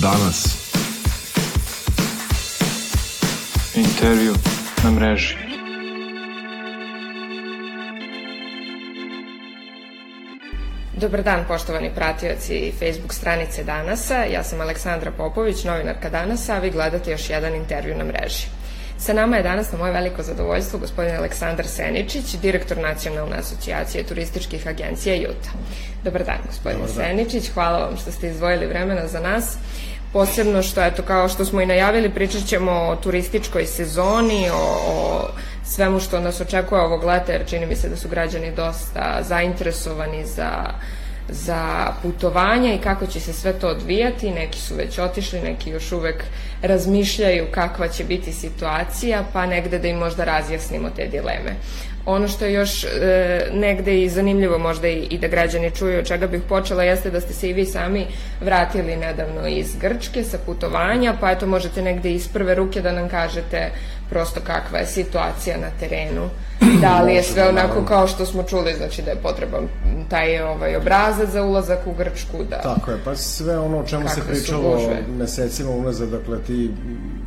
[0.00, 0.44] danas.
[3.74, 4.34] Intervju
[4.84, 5.34] na mreži.
[10.96, 14.24] Dobar dan, poštovani pratioci Facebook stranice Danasa.
[14.24, 18.46] Ja sam Aleksandra Popović, novinarka Danasa, a vi gledate još jedan intervju na mreži.
[18.98, 24.66] Sa nama je danas na moje veliko zadovoljstvo gospodin Aleksandar Seničić, direktor Nacionalne asocijacije turističkih
[24.66, 25.50] agencija JUTA.
[26.04, 27.06] Dobar dan, gospodine Dobar dan.
[27.06, 29.56] Seničić, hvala vam što ste izdvojili vremena za nas.
[30.12, 35.28] Posebno što, eto, kao što smo i najavili, pričat ćemo o turističkoj sezoni, o, o
[35.64, 40.24] svemu što nas očekuje ovog leta, jer čini mi se da su građani dosta zainteresovani
[40.26, 40.50] za
[41.32, 44.30] za putovanja i kako će se sve to odvijati.
[44.30, 46.24] Neki su već otišli, neki još uvek
[46.62, 51.54] razmišljaju kakva će biti situacija, pa negde da im možda razjasnimo te dileme.
[52.06, 52.88] Ono što je još e,
[53.52, 57.20] negde i zanimljivo možda i, i da građani čuju od čega bih počela jeste da
[57.20, 58.06] ste se i vi sami
[58.40, 63.08] vratili nedavno iz Grčke sa putovanja, pa eto možete negde iz prve ruke da nam
[63.08, 63.70] kažete
[64.10, 66.28] prosto kakva je situacija na terenu.
[66.80, 69.68] Da li je sve onako kao što smo čuli, znači da je potreban
[70.08, 72.60] taj ovaj obrazac za ulazak u Grčku, da...
[72.60, 74.80] Tako je, pa sve ono o čemu se pričalo
[75.18, 76.70] mesecima unazad, dakle ti,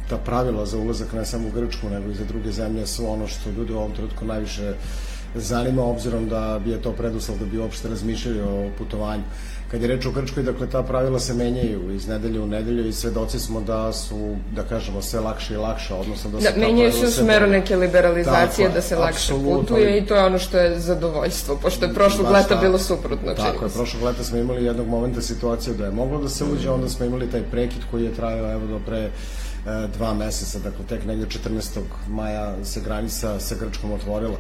[0.10, 3.28] ta pravila za ulazak ne samo u Grčku, nego i za druge zemlje su ono
[3.28, 4.74] što ljudi u ovom trenutku najviše
[5.36, 9.24] zanima, obzirom da je to preduslov da bi uopšte razmišljali o putovanju.
[9.72, 12.94] Kad je reč o Grčkoj, dakle, ta pravila se menjaju iz nedelje u nedelju i
[12.94, 16.92] svedoci smo da su, da kažemo, sve lakše i lakše, odnosno da, da se menjaju
[16.92, 20.58] se u smeru neke liberalizacije, tako, da se lakše putuje i to je ono što
[20.58, 23.34] je zadovoljstvo, pošto je prošlog leta bilo suprotno.
[23.34, 26.70] Tako je, prošlog leta smo imali jednog momenta situaciju da je moglo da se uđe,
[26.70, 29.10] onda smo imali taj prekid koji je trajao, evo, do pre
[29.98, 31.80] dva meseca, dakle, tek negde 14.
[32.10, 34.38] maja se granica sa Grčkom otvorila.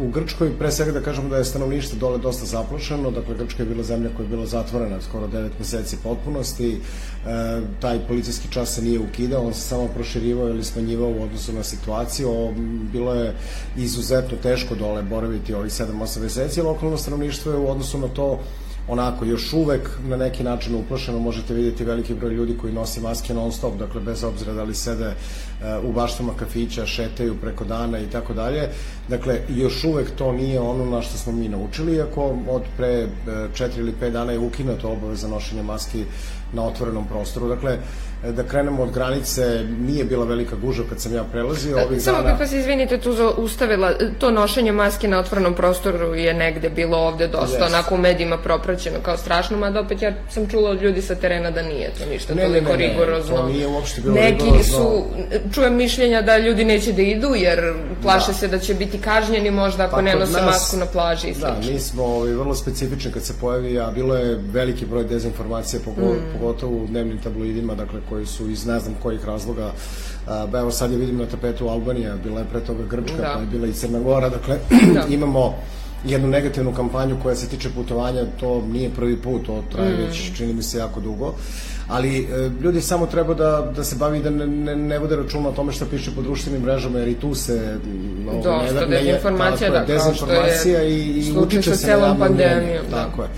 [0.00, 3.68] U Grčkoj, pre svega da kažemo da je stanovništvo dole dosta zaplašeno, dakle Grčka je
[3.68, 6.80] bila zemlja koja je bila zatvorena skoro 9 meseci potpunosti,
[7.80, 11.62] taj policijski čas se nije ukidao, on se samo proširivao ili smanjivao u odnosu na
[11.62, 12.54] situaciju,
[12.92, 13.34] bilo je
[13.76, 18.40] izuzetno teško dole boraviti ovih 7-8 meseci, lokalno stanovništvo je u odnosu na to
[18.88, 23.34] onako još uvek na neki način uplašeno, možete vidjeti veliki broj ljudi koji nosi maske
[23.34, 25.14] non stop, dakle bez obzira da li sede
[25.82, 28.68] u baštama kafića, šetaju preko dana i tako dalje.
[29.08, 33.78] Dakle, još uvek to nije ono na što smo mi naučili, iako od pre 4
[33.78, 36.04] ili 5 dana je ukinuto obaveza nošenja maski
[36.52, 37.48] na otvorenom prostoru.
[37.48, 37.78] Dakle,
[38.32, 42.28] da krenemo od granice, nije bila velika guža kad sam ja prelazio ovih Samo dana.
[42.28, 46.98] Samo bih vas, izvinite, tu ustavila, to nošenje maske na otvorenom prostoru je negde bilo
[46.98, 47.66] ovde dosta yes.
[47.66, 51.50] onako u medijima propraćeno kao strašno, mada opet ja sam čula od ljudi sa terena
[51.50, 53.36] da nije to ništa ne, toliko ne, ne, rigorozno.
[53.36, 54.74] to nije uopšte bilo Neki rigorozno.
[54.74, 55.04] su,
[55.54, 58.32] čujem mišljenja da ljudi neće da idu jer plaše da.
[58.32, 61.34] se da će biti kažnjeni možda ako pa, ne nose nas, masku na plaži i
[61.34, 61.40] sl.
[61.40, 65.80] Da, mi smo ovaj, vrlo specifični kad se pojavi, a bilo je veliki broj dezinformacije,
[65.84, 66.38] pogotovo, mm.
[66.38, 69.72] pogotovo u dnevnim tabloidima, dakle koji su iz ne znam kojih razloga
[70.26, 73.32] ba evo sad je vidim na tapetu Albanija, bila je pre toga Grčka, da.
[73.34, 74.58] pa je bila i Crna Gora, dakle
[74.94, 75.14] da.
[75.14, 75.54] imamo
[76.04, 80.00] jednu negativnu kampanju koja se tiče putovanja, to nije prvi put, to traje mm.
[80.00, 81.34] već, čini mi se, jako dugo.
[81.88, 85.48] Ali e, ljudi samo treba da, da se bavi da ne, ne, ne vode računa
[85.48, 87.78] o tome što piše po društvenim mrežama, jer i tu se...
[88.28, 90.32] Ovo, Dosta ne, dezinformacija, da, kao što
[90.68, 92.84] je i, i slučaj sa celom pandemijom.
[92.90, 92.96] Da.
[92.96, 93.28] Tako je.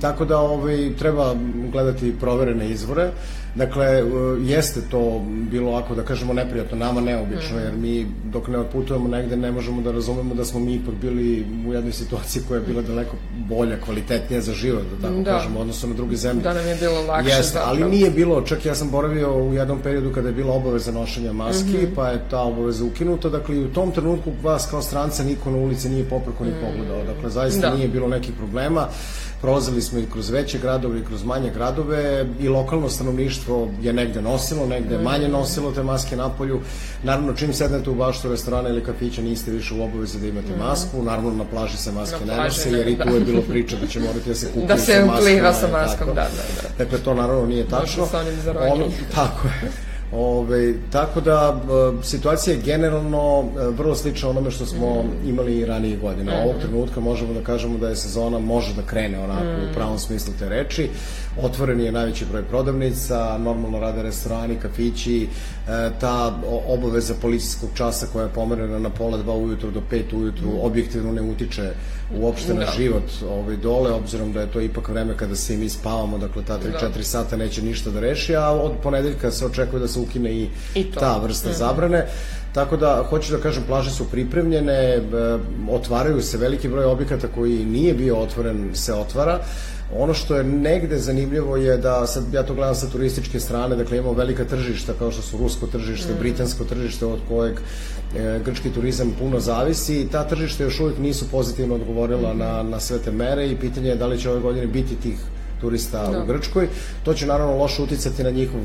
[0.00, 1.34] Tako da ovaj, treba
[1.72, 3.10] gledati proverene izvore.
[3.54, 4.02] Dakle, e,
[4.40, 9.36] jeste to bilo ovako, da kažemo, neprijatno, nama neobično, jer mi dok ne otputujemo negde
[9.36, 12.82] ne možemo da razumemo da smo mi ipak bili u jednoj situaciji koja je bila
[12.82, 13.16] daleko
[13.48, 15.30] bolja, kvalitetnija za život, da tako da.
[15.30, 16.42] kažemo, odnosno na druge zemlje.
[16.42, 17.30] Da nam je bilo lakše.
[17.30, 20.92] Jeste, ali nije bilo, čak ja sam boravio u jednom periodu kada je bila obaveza
[20.92, 21.94] nošenja maski, mm -hmm.
[21.94, 25.56] pa je ta obaveza ukinuta, dakle i u tom trenutku vas kao stranca niko na
[25.56, 26.60] ulici nije popreko ni mm.
[26.60, 27.76] pogledao, dakle zaista da.
[27.76, 28.88] nije bilo nekih problema
[29.42, 33.41] prolazili smo i kroz veće gradove i kroz manje gradove i lokalno stanovništvo
[33.82, 36.60] je negde nosilo, negde manje nosilo te maske na polju.
[37.02, 41.02] Naravno, čim sednete u baštu restorana ili kafića niste više u obavezi da imate masku,
[41.02, 44.00] naravno na plaži se maske ne nose, jer i tu je bilo priča da će
[44.00, 46.22] morati da se kupuje da se upliva sa maskom, da, da,
[46.62, 46.84] da.
[46.84, 48.08] Dakle, to naravno nije tačno.
[48.72, 49.91] Ono, tako je.
[50.12, 51.60] Ove, tako da
[52.00, 55.28] e, situacija je generalno e, vrlo slična onome što smo mm.
[55.28, 56.32] imali i ranije godine.
[56.32, 56.42] Mm.
[56.42, 59.70] Ovog trenutka možemo da kažemo da je sezona može da krene onako mm.
[59.70, 60.88] u pravom smislu te reči.
[61.42, 65.28] Otvoren je najveći broj prodavnica, normalno rade restorani, kafići,
[66.00, 70.60] ta obaveza policijskog časa koja je pomerena na pola dva ujutru do pet ujutru mm.
[70.62, 71.72] objektivno ne utiče
[72.18, 72.72] uopšte na da.
[72.76, 76.42] život ovaj, dole, obzirom da je to ipak vreme kada se i mi spavamo, dakle
[76.44, 77.04] ta 3-4 da.
[77.04, 80.90] sata neće ništa da reši, a od ponedeljka se očekuje da se ukine i, I
[80.90, 82.06] ta vrsta mm zabrane.
[82.52, 85.02] Tako da, hoću da kažem, plaže su pripremljene,
[85.70, 89.38] otvaraju se veliki broj objekata koji nije bio otvoren, se otvara.
[89.98, 93.98] Ono što je negde zanimljivo je da, sad ja to gledam sa turističke strane, dakle
[93.98, 96.18] imamo velika tržišta kao što su rusko tržište, mm.
[96.18, 97.60] britansko tržište od kojeg
[98.16, 102.38] e, grčki turizam puno zavisi i ta tržišta još uvijek nisu pozitivno odgovorila mm.
[102.38, 105.16] na, na sve te mere i pitanje je da li će ove godine biti tih
[105.60, 106.22] turista da.
[106.22, 106.68] u Grčkoj.
[107.04, 108.60] To će naravno loše uticati na njihov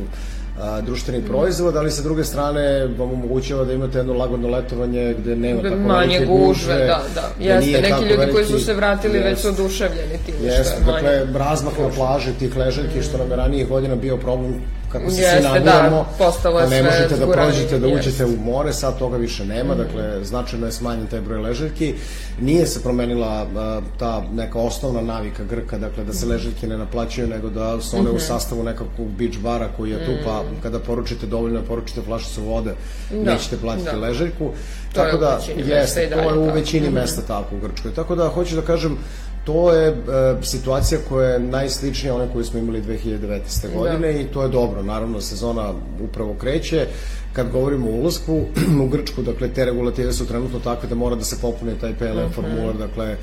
[0.62, 5.36] a, društveni proizvod, ali sa druge strane vam omogućava da imate jedno lagodno letovanje gde
[5.36, 7.30] nema tako manje gužve, da, da.
[7.40, 10.86] Jeste, neki ljudi veliki, koji su se vratili već su oduševljeni tim jeste, što je
[10.86, 11.18] manje.
[11.18, 15.22] Dakle, razmak na plaži tih ležaljki, što nam je ranije godina bio problem kako se
[15.22, 16.06] Jeste, svi nabiramo,
[16.44, 19.78] da, ne možete da prođete, da uđete u more, sad toga više nema, mm.
[19.78, 21.94] dakle, značajno je smanjen taj broj ležaljki.
[22.42, 26.30] Nije se promenila uh, ta neka osnovna navika Grka, dakle, da se mm.
[26.30, 28.12] ležaljke ne naplaćaju, nego da su one mm -hmm.
[28.12, 28.26] u mhm.
[28.26, 30.62] sastavu nekakvog beach bara koji je tu, pa mm.
[30.64, 32.74] kada poručite dovoljno, poručite flašicu vode,
[33.12, 33.98] da, nećete platiti da.
[33.98, 34.52] ležaljku.
[34.94, 37.94] To tako da, jeste, to je u većini mesta tako u Grčkoj.
[37.94, 38.98] Tako da, hoću da kažem,
[39.48, 39.96] to je e,
[40.42, 43.62] situacija koja je najsličnija one koju smo imali 2019.
[43.62, 43.74] Da.
[43.74, 44.20] godine da.
[44.20, 44.84] i to je dobro.
[44.84, 45.74] Naravno, sezona
[46.04, 46.88] upravo kreće.
[47.34, 48.42] Kad govorimo o ulazku
[48.84, 52.10] u Grčku, dakle, te regulative su trenutno takve da mora da se popune taj PLM
[52.10, 52.22] uh mhm.
[52.22, 52.36] -huh.
[52.36, 53.18] formular, dakle, e,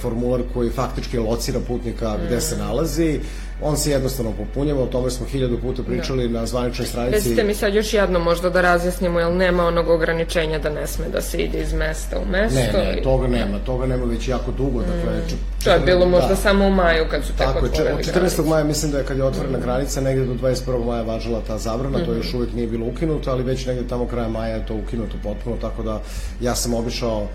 [0.00, 3.20] formular koji faktički locira putnika gde se nalazi
[3.62, 6.40] on se jednostavno popunjava, o tome smo hiljadu puta pričali da.
[6.40, 7.16] na zvaničnoj stranici.
[7.16, 11.08] Recite mi sad još jedno možda da razjasnimo, jel nema onog ograničenja da ne sme
[11.08, 12.78] da se ide iz mesta u mesto?
[12.78, 14.82] Ne, ne, toga nema, toga nema već jako dugo, mm.
[14.82, 15.28] dakle...
[15.28, 15.34] Č,
[15.64, 16.36] to je bilo možda da.
[16.36, 18.12] samo u maju kad su tako otvorili Od 14.
[18.12, 18.42] Granice.
[18.42, 19.62] maja mislim da je kad je otvorena mm.
[19.62, 20.84] granica, negde do 21.
[20.84, 22.04] maja važila ta zabrana, mm.
[22.04, 25.16] to još uvijek nije bilo ukinuto, ali već negde tamo kraja maja je to ukinuto
[25.22, 26.00] potpuno, tako da
[26.40, 27.26] ja sam obišao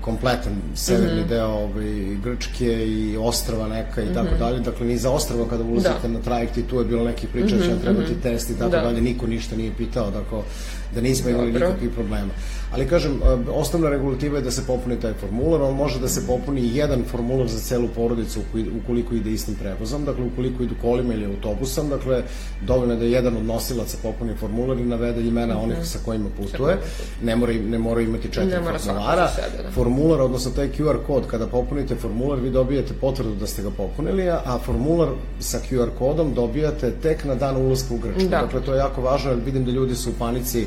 [0.00, 1.28] kompletan severni mm -hmm.
[1.28, 4.38] deo ovaj, Grčke i ostrava neka i tako mm -hmm.
[4.38, 4.60] dalje.
[4.60, 6.08] Dakle, ni za ostrava kada ulazite da.
[6.08, 7.64] na trajekt i tu je bilo neki priča mm -hmm.
[7.64, 8.22] će vam trebati mm -hmm.
[8.22, 8.80] test i tako da.
[8.80, 9.00] dalje.
[9.00, 10.38] Niko ništa nije pitao, dakle,
[10.94, 11.68] da nismo imali Dobro.
[11.68, 12.32] nikakvih problema.
[12.72, 13.20] Ali kažem,
[13.54, 17.48] osnovna regulativa je da se popuni taj formular, on može da se popuni jedan formular
[17.48, 18.40] za celu porodicu
[18.82, 22.22] ukoliko ide istim prevozom, dakle ukoliko idu kolima ili autobusom, dakle
[22.66, 26.78] dovoljno je da jedan od nosilaca popuni formular i navede imena onih sa kojima putuje,
[27.22, 29.30] ne mora, ne mora imati četiri formulara.
[29.50, 29.70] Sebe, da.
[29.70, 34.28] Formular, odnosno taj QR kod, kada popunite formular, vi dobijete potvrdu da ste ga popunili,
[34.30, 35.08] a formular
[35.40, 38.28] sa QR kodom dobijate tek na dan ulaska u Grčku.
[38.30, 38.40] Da.
[38.40, 40.66] Dakle, to je jako važno, jer vidim da ljudi su u panici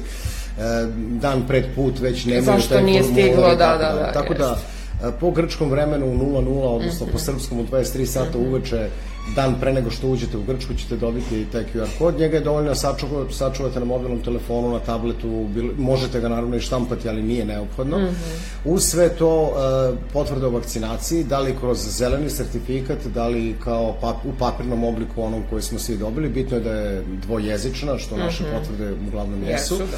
[0.58, 0.88] E,
[1.22, 4.12] dan pred put već nemaju Zašto taj nije stiglo, da, da, da, da.
[4.12, 4.58] Tako da,
[5.04, 7.12] e, po grčkom vremenu u 00, odnosno mm -hmm.
[7.12, 8.90] po srpskom u 23 sata uveče
[9.36, 12.20] dan pre nego što uđete u Grčku ćete dobiti taj QR kod.
[12.20, 15.48] Njega je dovoljno sačuvati, sačuvate na mobilnom telefonu, na tabletu,
[15.78, 17.98] možete ga naravno i štampati, ali nije neophodno.
[17.98, 18.74] Mm -hmm.
[18.74, 23.96] Uz sve to uh, potvrde o vakcinaciji, da li kroz zeleni sertifikat, da li kao
[24.02, 28.16] pap, u papirnom obliku onom koji smo svi dobili, bitno je da je dvojezična, što
[28.16, 28.24] mm -hmm.
[28.24, 29.74] naše potvrde uglavnom jesu.
[29.74, 29.98] jesu da.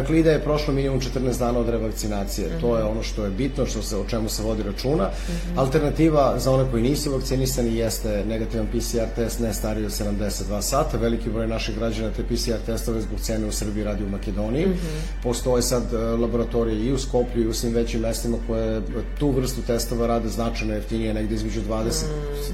[0.00, 2.48] Dakle, i da je prošlo minimum 14 dana od revakcinacije.
[2.48, 2.60] Mm -hmm.
[2.60, 5.04] To je ono što je bitno, što se, o čemu se vodi računa.
[5.04, 5.58] Mm -hmm.
[5.58, 10.98] Alternativa za one koji nisu vakcinisani jeste negativan PCR test ne stariji od 72 sata.
[10.98, 14.66] Veliki broj naših građana te PCR testove zbog cene u Srbiji radi u Makedoniji.
[14.66, 15.22] Mm -hmm.
[15.22, 18.82] Postoje sad e, laboratorije i u Skoplju i u svim većim mestima koje
[19.18, 21.84] tu vrstu testova rade značajno jeftinije, negde između 20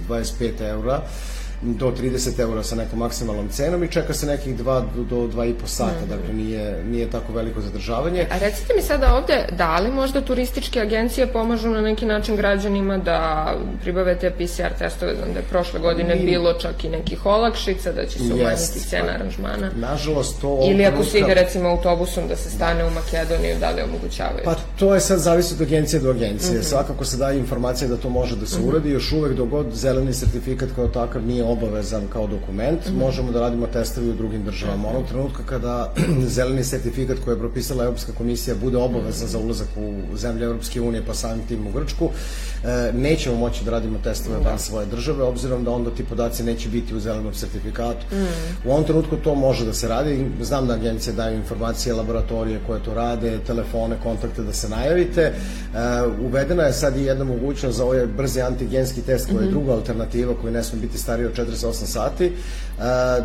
[0.08, 0.12] mm.
[0.12, 1.02] 25 eura
[1.62, 5.90] do 30 eura sa nekom maksimalnom cenom i čeka se nekih 2 do 2,5 sata,
[6.06, 8.26] mm dakle nije, nije tako veliko zadržavanje.
[8.30, 12.98] A recite mi sada ovde, da li možda turističke agencije pomažu na neki način građanima
[12.98, 13.48] da
[13.82, 16.26] pribave te PCR testove, znam da je prošle godine I...
[16.26, 19.70] bilo čak i nekih olakšica, da će se umanjiti cena aranžmana.
[19.76, 20.58] Nažalost, to...
[20.70, 24.44] Ili ako se ide recimo autobusom da se stane u Makedoniju, da li omogućavaju?
[24.44, 26.52] Pa to je sad zavisi od agencije do agencije.
[26.52, 26.68] Mm -hmm.
[26.68, 28.68] Svakako se daje informacija da to može da se mm -hmm.
[28.68, 33.40] uradi, još uvek dogod zeleni sertifikat kao takav nije obavezan kao dokument, mm možemo da
[33.40, 34.88] radimo testove u drugim državama.
[34.88, 35.92] Onog trenutka kada
[36.36, 41.02] zeleni sertifikat koji je propisala Europska komisija bude obavezan za ulazak u zemlje Europske unije,
[41.06, 42.10] pa samim tim u Grčku,
[42.64, 46.68] e, nećemo moći da radimo testove van svoje države, obzirom da onda ti podaci neće
[46.68, 48.06] biti u zelenom sertifikatu.
[48.12, 48.68] Mm.
[48.68, 50.26] U ovom trenutku to može da se radi.
[50.40, 55.20] Znam da agencije daju informacije, laboratorije koje to rade, telefone, kontakte da se najavite.
[55.22, 55.32] E,
[56.26, 59.50] uvedena je sad i jedna mogućnost za ovaj brzi antigenski test koji je mhm.
[59.50, 62.34] druga alternativa koji ne sme biti stariji od 48 sati,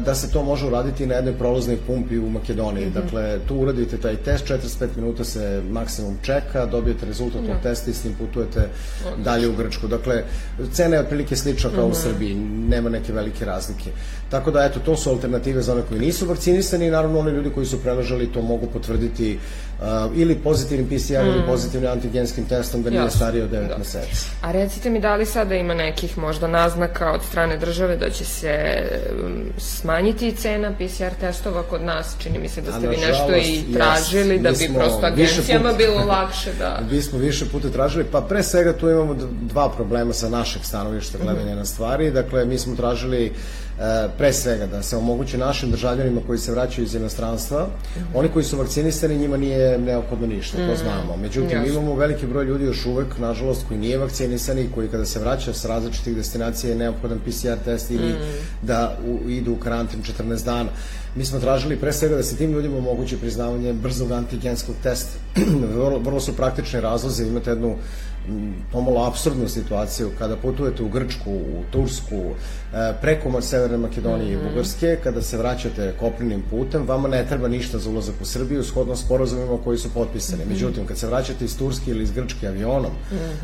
[0.05, 2.85] da se to može uraditi na jednoj prolaznoj pumpi u Makedoniji.
[2.85, 3.01] Mm -hmm.
[3.01, 7.61] Dakle, tu uradite taj test, 45 minuta se maksimum čeka, dobijete rezultat tog da.
[7.61, 9.23] testa i s tim putujete Odlično.
[9.23, 9.87] dalje u Grčku.
[9.87, 10.23] Dakle,
[10.71, 11.95] cena je otprilike slična kao mm -hmm.
[11.95, 12.09] u mhm.
[12.09, 12.35] Srbiji,
[12.69, 13.91] nema neke velike razlike.
[14.29, 17.49] Tako da, eto, to su alternative za one koji nisu vakcinisani i naravno oni ljudi
[17.49, 19.39] koji su preležali to mogu potvrditi
[19.79, 21.27] uh, ili pozitivnim PCR mm.
[21.27, 23.77] ili pozitivnim antigenskim testom da nije starije od 9 da.
[23.77, 24.25] meseci.
[24.41, 28.25] A recite mi da li sada ima nekih možda naznaka od strane države da će
[28.25, 28.83] se
[29.25, 33.73] um, smanjiti cena PCR testova kod nas, čini mi se da ste vi nešto i
[33.73, 34.41] tražili, jes.
[34.41, 36.79] da bi prosto agencijama puta- bilo lakše da...
[36.91, 41.17] Mi smo više puta tražili, pa pre svega tu imamo dva problema sa našeg stanovišta
[41.17, 42.11] gledanja na stvari.
[42.11, 43.31] Dakle, mi smo tražili e,
[44.17, 47.67] pre svega da se omogući našim državljanima koji se vraćaju iz inostranstva,
[48.13, 51.17] oni koji su vakcinisani, njima nije neophodno ništa, to znamo.
[51.21, 51.73] Međutim, Jasno.
[51.73, 55.53] imamo veliki broj ljudi još uvek, nažalost, koji nije vakcinisan i koji kada se vraća
[55.53, 58.15] sa različitih destinacija je neophodan PCR test ili
[58.61, 60.69] da u, idu u karantin 14 dana.
[61.15, 65.19] Mi smo tražili pre svega da se tim ljudima omogući priznavanje brzog antigenskog testa.
[65.75, 67.75] vrlo, vrlo su praktični razlozi, imate jednu
[68.71, 74.97] pomalo absurdnu situaciju kada putujete u Grčku, u Tursku, e, preko Severne Makedonije i Bugarske,
[75.03, 79.57] kada se vraćate kopnenim putem, vama ne treba ništa za ulazak u Srbiju, shodno sporazumima
[79.63, 80.45] koji su potpisani.
[80.45, 82.91] Međutim, kad se vraćate iz Turske ili iz Grčke avionom,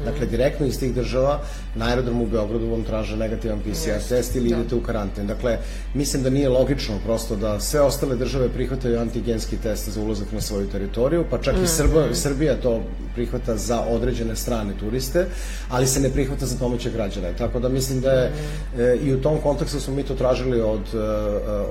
[0.05, 1.39] dakle, direktno iz tih država,
[1.75, 5.27] na aerodromu u Beogradu vam traže negativan PCR test ili idete u karantin.
[5.27, 5.57] Dakle,
[5.93, 10.41] mislim da nije logično prosto da sve ostale države prihvataju antigenski test za ulazak na
[10.41, 12.81] svoju teritoriju, pa čak i Srba, Srbija to
[13.15, 15.25] prihvata za određene strane turiste,
[15.69, 17.33] ali se ne prihvata za domaće građane.
[17.37, 18.31] Tako da mislim da je
[18.79, 20.97] e, i u tom kontekstu smo mi to tražili od, e,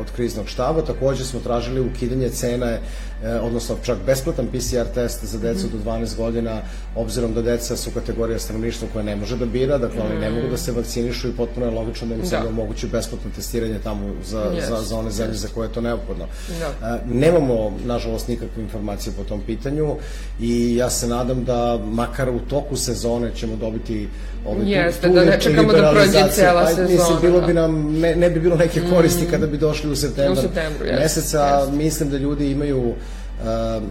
[0.01, 2.81] od kriznog štaba, takođe smo tražili ukidanje cene,
[3.25, 6.61] e, odnosno čak besplatan PCR test za decu do 12 godina,
[6.97, 10.49] obzirom da deca su kategorija stanovništva koja ne može da bira, dakle oni ne mogu
[10.51, 12.49] da se vakcinišu i potpuno je logično da im se Da.
[12.49, 16.27] omogući besplatno testiranje tamo za, Jest, za, za one zemlje za koje je to neophodno.
[16.61, 16.89] Da.
[16.89, 19.97] E, Nemamo, nažalost, nikakve informacije po tom pitanju
[20.41, 24.09] i ja se nadam da makar u toku sezone ćemo dobiti
[24.47, 28.17] ove, Jeste, da ne čekamo da prođe cela Pa, sezona, Mislim, bilo bi nam, ne,
[28.17, 31.69] ne bi bilo neke koristi kada bi došli u septembar, U septembru, jeste, meseca.
[31.73, 32.95] Mislim da ljudi imaju Uh,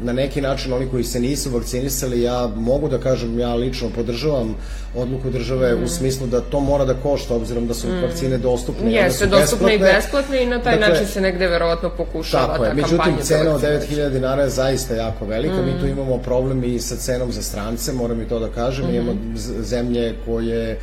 [0.03, 4.55] na neki način oni koji se nisu vakcinisali, ja mogu da kažem, ja lično podržavam
[4.95, 5.83] odluku države Mm.
[5.83, 8.91] u smislu da to mora da košta, obzirom da su vakcine dostupne.
[8.91, 9.99] Jeste, dostupne i besplatne.
[10.01, 13.17] besplatne i na taj Dakle, način se negde verovatno pokušava Tako je, ta međutim kampanja
[13.17, 13.97] za cena od vakcinaciju.
[13.97, 17.93] 9000 dinara je zaista jako velika, mi tu imamo problem i sa cenom za strance,
[17.93, 19.17] moram i to da kažem, mi imamo
[19.61, 20.79] zemlje koje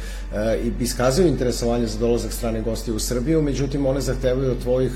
[0.65, 4.93] i iskazuju interesovanje za dolazak stranih gostiju u Srbiju, međutim one zahtevaju od tvojih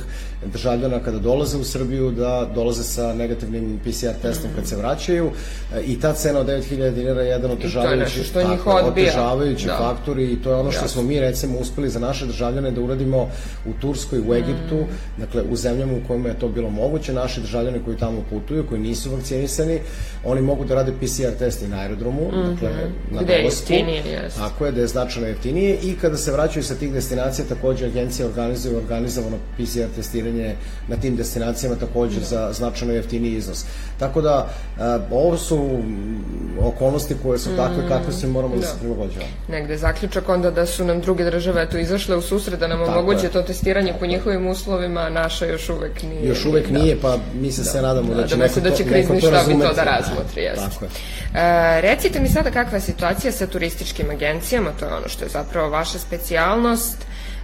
[0.52, 5.30] državljana kada dolaze u Srbiju da dolaze sa negativnim PCR testom kad se vraćaju
[5.74, 9.06] e, i ta cena od 9000 dinara je jedan otežavajući, tako je, odbija.
[9.06, 9.76] otežavajući Da.
[9.78, 13.28] faktor i to je ono što smo mi recimo uspeli za naše državljane da uradimo
[13.66, 14.84] u Turskoj, u Egiptu,
[15.18, 18.80] dakle u zemljama u kojima je to bilo moguće, naši državljani koji tamo putuju, koji
[18.80, 19.78] nisu vakcinisani,
[20.24, 22.70] oni mogu da rade PCR test i na aerodromu, dakle
[23.10, 24.40] na Gde jeste.
[24.40, 28.28] Tako je, da je značajno jeftinije i kada se vraćaju sa tih destinacija, takođe agencija
[28.28, 30.54] organizuje organizovano PCR testiranje
[30.88, 33.64] na tim destinacijama takođe za značajno jeftiniji iznos.
[33.98, 38.62] Tako da, a, ovo su mm, okolnosti koje su takve kakve su i moramo da,
[38.62, 39.30] se prilagođavamo.
[39.48, 43.28] negde zaključak onda da su nam druge države eto izašle u susret da nam omoguće
[43.28, 46.28] to testiranje po njihovim uslovima, a naša još uvek nije.
[46.28, 46.78] Još uvek Da.
[46.78, 49.50] nije, pa mi se sve nadamo da će Nadamo neko se da će krizni štab
[49.50, 50.64] i to da razmotri, jeste.
[50.72, 50.90] Tako je.
[51.34, 55.30] E, recite mi sada kakva je situacija sa turističkim agencijama, to je ono što je
[55.30, 56.96] zapravo vaša specijalnost,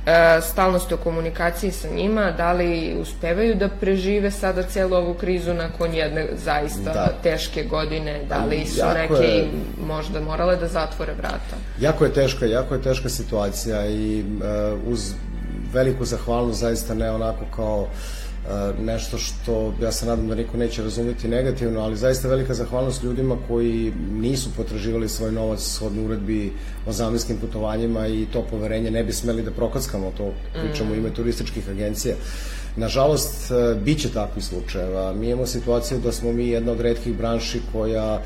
[0.07, 5.15] e, stalno ste u komunikaciji sa njima, da li uspevaju da prežive sada celu ovu
[5.15, 7.09] krizu nakon jedne zaista Da.
[7.23, 9.49] teške godine, da li su Jako neke je-
[9.87, 11.57] možda morale da zatvore vrata?
[11.81, 15.13] Jako je teška, jako je teška situacija i uh, uz
[15.73, 17.89] veliku zahvalnost zaista ne onako kao uh,
[18.83, 23.37] nešto što ja se nadam da niko neće razumeti negativno, ali zaista velika zahvalnost ljudima
[23.49, 26.53] koji nisu potraživali svoj novac shodno uredbi
[26.87, 30.33] o zamenskim putovanjima i to poverenje ne bi smeli da prokockamo, to
[30.63, 32.15] pričamo u ime turističkih agencija.
[32.77, 35.13] Nažalost, e, bit će takvih slučajeva.
[35.13, 38.21] Mi imamo situaciju da smo mi jedna od redkih branši koja,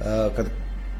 [0.00, 0.46] e, kad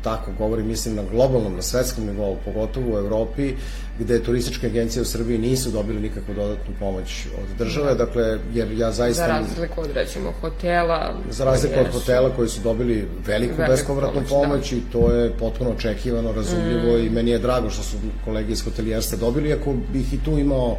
[0.02, 3.54] tako govorim, mislim na globalnom, na svetskom nivou, pogotovo u Evropi,
[3.98, 8.92] gde turističke agencije u Srbiji nisu dobili nikakvu dodatnu pomoć od države, dakle, jer ja
[8.92, 9.26] zaista...
[9.26, 11.14] Za razliku od recimo hotela.
[11.30, 15.70] Za razliku od hotela koji su dobili veliku, bespovratnu pomoć, pomoć, i to je potpuno
[15.70, 20.24] očekivano, razumljivo i meni je drago što su kolege iz hotelijerstva dobili, iako bih i
[20.24, 20.76] tu imao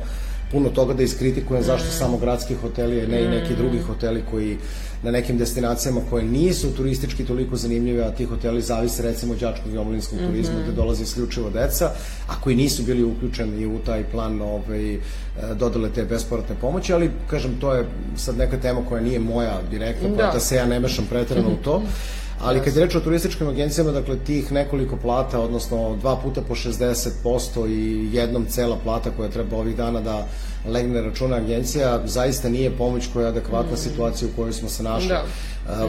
[0.51, 4.57] puno toga da iskritikujem zašto samo gradski hoteli, a ne i neki drugi hoteli koji
[5.03, 9.73] na nekim destinacijama koje nisu turistički toliko zanimljive, a ti hoteli zavise recimo od đačkog
[9.73, 11.91] i omlinskog turizma gde dolaze isključivo deca,
[12.27, 14.99] a koji nisu bili uključeni u taj plan ovaj, e,
[15.55, 17.85] dodale te besporatne pomoći, ali kažem to je
[18.17, 20.31] sad neka tema koja nije moja direktno, pa Da.
[20.33, 21.81] da se ja ne mešam preterano u to.
[22.43, 26.55] Ali kad je reč o turističkim agencijama, dakle tih nekoliko plata, odnosno dva puta po
[26.55, 30.27] 60% i jednom cela plata koja treba ovih dana da
[30.67, 34.83] legne na računa agencija, zaista nije pomoć koja je adekvatna situaciji u kojoj smo se
[34.83, 35.09] našli.
[35.09, 35.23] Da.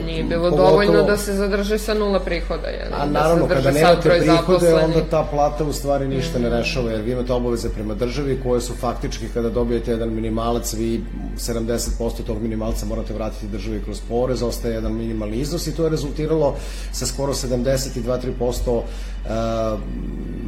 [0.05, 2.67] Nije bilo pogotovo, dovoljno da se zadrže sa nula prihoda.
[2.67, 6.91] Je, a da naravno, kada nemate prihode, onda ta plata u stvari ništa ne rešava,
[6.91, 11.05] jer vi imate obaveze prema državi koje su faktički kada dobijete jedan minimalac, vi
[11.37, 15.91] 70% tog minimalca morate vratiti državi kroz porez, ostaje jedan minimalni iznos i to je
[15.91, 16.57] rezultiralo
[16.93, 18.83] sa skoro 72-3%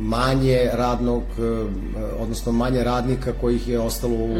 [0.00, 1.22] manje radnog,
[2.18, 4.32] odnosno manje radnika kojih je ostalo u,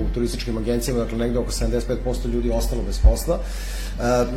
[0.00, 3.38] u turističkim agencijama, dakle negde oko 75% ljudi ostalo bez posla.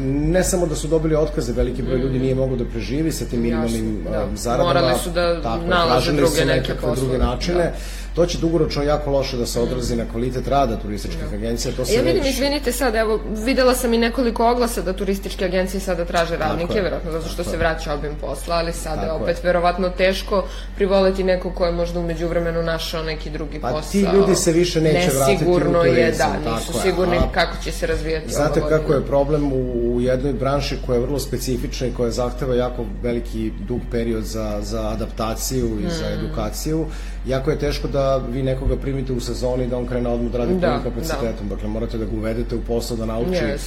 [0.05, 3.41] Ne samo da su dobili otkaze, veliki broj ljudi nije moglo da preživi sa tim
[3.41, 4.27] minimalnim da.
[4.35, 4.73] zaradama.
[4.73, 6.95] Morali su da tako, nalaže druge neke poslove.
[6.95, 7.63] druge načine.
[7.63, 7.73] Da
[8.17, 11.73] to će dugoročno jako loše da se odrazi na kvalitet rada turističkih agencija.
[11.75, 12.33] To se ja vidim, već...
[12.33, 17.11] izvinite sad, evo, videla sam i nekoliko oglasa da turističke agencije sada traže radnike, verovatno
[17.11, 20.43] zato što se vraća obim posla, ali sada je opet verovatno teško
[20.75, 23.81] privoleti neko ko je možda umeđu vremenu našao neki drugi pa, posao.
[23.81, 25.85] Pa ti ljudi se više neće vratiti u turizam.
[25.85, 27.21] je, da, nisu tako sigurni je.
[27.33, 31.19] kako će se razvijati Znate kako je problem u, u jednoj branši koja je vrlo
[31.19, 35.89] specifična i koja zahteva jako veliki dug period za, za adaptaciju i hmm.
[35.89, 36.85] za edukaciju
[37.27, 40.53] jako je teško da vi nekoga primite u sezoni da on krene odmah da radi
[40.53, 41.49] da, punim kapacitetom.
[41.49, 41.55] Da.
[41.55, 43.59] Dakle, morate da ga uvedete u posao, da nauči yes.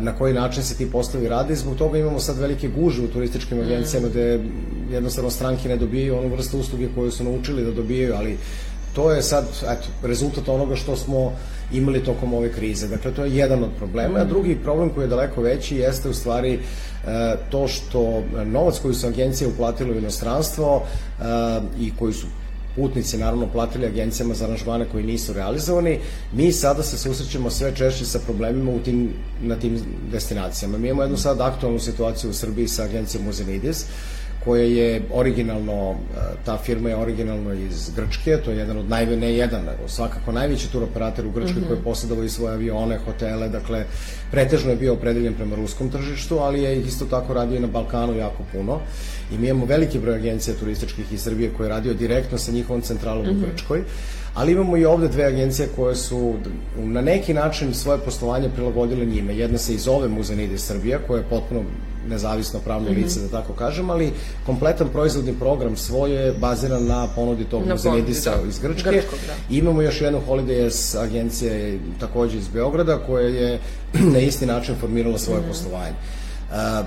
[0.00, 3.08] na koji način se ti poslovi rade i zbog toga imamo sad velike guže u
[3.08, 3.60] turističkim mm.
[3.60, 4.10] agencijama mm.
[4.10, 4.40] gde
[4.92, 8.38] jednostavno stranke ne dobijaju onu vrstu usluge koju su naučili da dobijaju, ali
[8.94, 11.32] to je sad eto, rezultat onoga što smo
[11.72, 12.88] imali tokom ove krize.
[12.88, 14.18] Dakle, to je jedan od problema.
[14.18, 16.58] A drugi problem koji je daleko veći jeste u stvari e,
[17.50, 21.24] to što novac koji su agencije uplatile u inostranstvo e,
[21.80, 22.26] i koji su
[22.76, 25.98] putnici naravno platili agencijama za aranžmane koji nisu realizovani,
[26.32, 29.10] mi sada se susrećemo sve češće sa problemima u tim,
[29.42, 29.80] na tim
[30.12, 30.78] destinacijama.
[30.78, 33.86] Mi imamo jednu sad aktualnu situaciju u Srbiji sa agencijom Muzenidis,
[34.44, 35.94] koja je originalno, e,
[36.44, 40.32] ta firma je originalno iz Grčke, to je jedan od najve, ne jedan, nego svakako
[40.32, 41.68] najveći turoperator u Grčkoj mm -hmm.
[41.68, 43.84] koji je posjedao i svoje avione, hotele, dakle,
[44.30, 48.16] pretežno je bio opredeljen prema ruskom tržištu, ali je isto tako radio i na Balkanu
[48.16, 48.80] jako puno.
[49.32, 52.82] I mi imamo veliki broj agencija turističkih iz Srbije koje je radio direktno sa njihovom
[52.82, 53.32] centralom mm -hmm.
[53.32, 53.50] u mhm.
[53.50, 53.82] Grčkoj,
[54.34, 56.34] ali imamo i ovde dve agencije koje su
[56.76, 59.36] na neki način svoje poslovanje prilagodile njime.
[59.36, 61.60] Jedna se i zove Muzenide Srbija, koja je potpuno
[62.08, 63.02] nezavisno pravno mm -hmm.
[63.04, 64.12] lice, da tako kažem, ali
[64.46, 68.48] kompletan proizvodni program svoj je baziran na ponudi tog na Muzenidisa da.
[68.48, 68.90] iz Grčke.
[68.90, 69.54] Grčkog, da.
[69.56, 73.60] Imamo još jednu Holidays agencije takođe iz Beograda koja je
[74.14, 75.48] na isti način formirala svoje mm -hmm.
[75.48, 75.94] poslovanje.
[76.52, 76.86] Uh,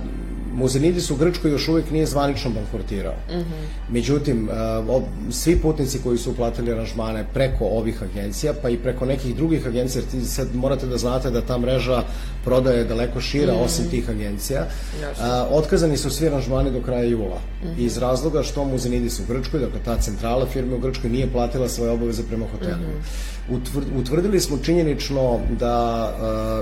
[0.56, 3.14] Muzenidis u Grčkoj još uvijek nije zvanično bankrotirao.
[3.30, 3.44] Mm -hmm.
[3.90, 4.50] Međutim,
[4.88, 9.68] uh, svi putnici koji su uplatili aranžmane preko ovih agencija, pa i preko nekih drugih
[9.68, 12.04] agencija, jer ti sad morate da znate da ta mreža
[12.44, 13.66] prodaje daleko šira mm -hmm.
[13.66, 14.68] osim tih agencija,
[15.02, 15.18] uh,
[15.52, 17.40] otkazani su svi aranžmani do kraja jula.
[17.64, 17.78] Mm -hmm.
[17.78, 21.92] Iz razloga što Muzenidis u Grčkoj, dakle ta centrala firme u Grčkoj nije platila svoje
[21.92, 22.78] obaveze prema hotelu.
[22.78, 23.35] Mm -hmm
[23.98, 26.10] utvrdili smo činjenično da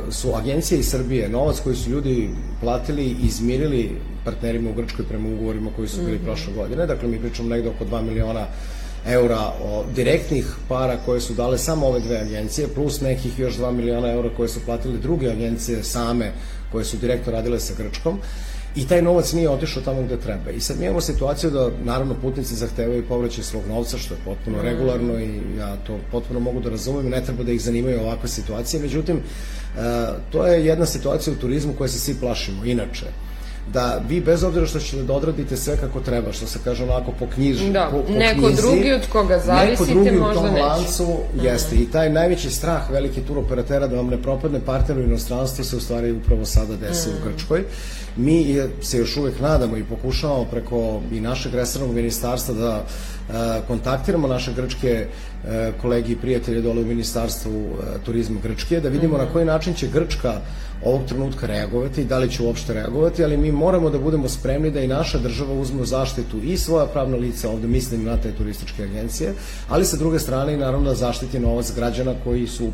[0.07, 2.29] uh, su agencije iz Srbije novac koji su ljudi
[2.61, 6.25] platili i izmirili partnerima u Grčkoj prema ugovorima koji su bili mm -hmm.
[6.25, 6.85] prošle godine.
[6.85, 8.45] Dakle, mi pričamo negde oko 2 miliona
[9.07, 13.71] eura o direktnih para koje su dale samo ove dve agencije, plus nekih još 2
[13.71, 16.31] miliona eura koje su platili druge agencije same
[16.71, 18.13] koje su direktno radile sa Grčkom.
[18.13, 18.23] Uh,
[18.75, 20.51] i taj novac nije otišao tamo gde treba.
[20.51, 24.57] I sad mi imamo situaciju da, naravno, putnici zahtevaju povraćaj svog novca, što je potpuno
[24.57, 24.61] mm.
[24.61, 28.81] regularno i ja to potpuno mogu da razumem, ne treba da ih zanimaju ovakve situacije,
[28.81, 29.81] međutim, uh,
[30.31, 33.05] to je jedna situacija u turizmu koja se svi plašimo, inače
[33.71, 37.11] da vi bez obzira što ćete da odradite sve kako treba, što se kaže onako
[37.19, 40.43] po knjiži, da, po, po neko knjizi, drugi od koga zavisite neko drugi možda u
[40.43, 40.63] tom neće.
[40.63, 41.45] lancu mm.
[41.45, 45.75] jeste i taj najveći strah veliki turoperatera da vam ne propadne partner u inostranstvu se
[45.75, 47.11] u stvari upravo sada desi mm.
[47.11, 47.63] u Grčkoj.
[48.17, 54.27] Mi se još uvek nadamo i pokušavamo preko i našeg resornog ministarstva da e, kontaktiramo
[54.27, 55.07] naše grčke
[55.47, 59.73] e, kolegi i prijatelje dole u ministarstvu e, turizma Grčke, da vidimo na koji način
[59.73, 60.33] će Grčka
[60.85, 64.71] ovog trenutka reagovati i da li će uopšte reagovati, ali mi moramo da budemo spremni
[64.71, 68.31] da i naša država uzme u zaštitu i svoja pravna lica, ovde mislim na te
[68.31, 69.33] turističke agencije,
[69.69, 72.69] ali sa druge strane i naravno da zaštiti novac građana koji su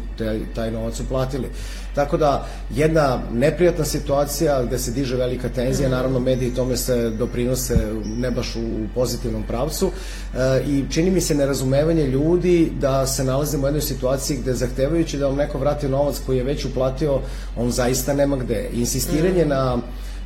[0.56, 1.48] taj novac uplatili.
[1.96, 5.96] Tako da, jedna neprijatna situacija gde se diže velika tenzija, mhm.
[5.96, 7.78] naravno mediji tome se doprinose
[8.18, 13.24] ne baš u, u pozitivnom pravcu e, i čini mi se nerazumevanje ljudi da se
[13.24, 17.20] nalazimo u jednoj situaciji gde zahtevajući da vam neko vrati novac koji je već uplatio,
[17.58, 18.70] on zaista nema gde.
[18.74, 19.50] Insistiranje mm.
[19.50, 19.78] na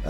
[0.04, 0.10] Uh,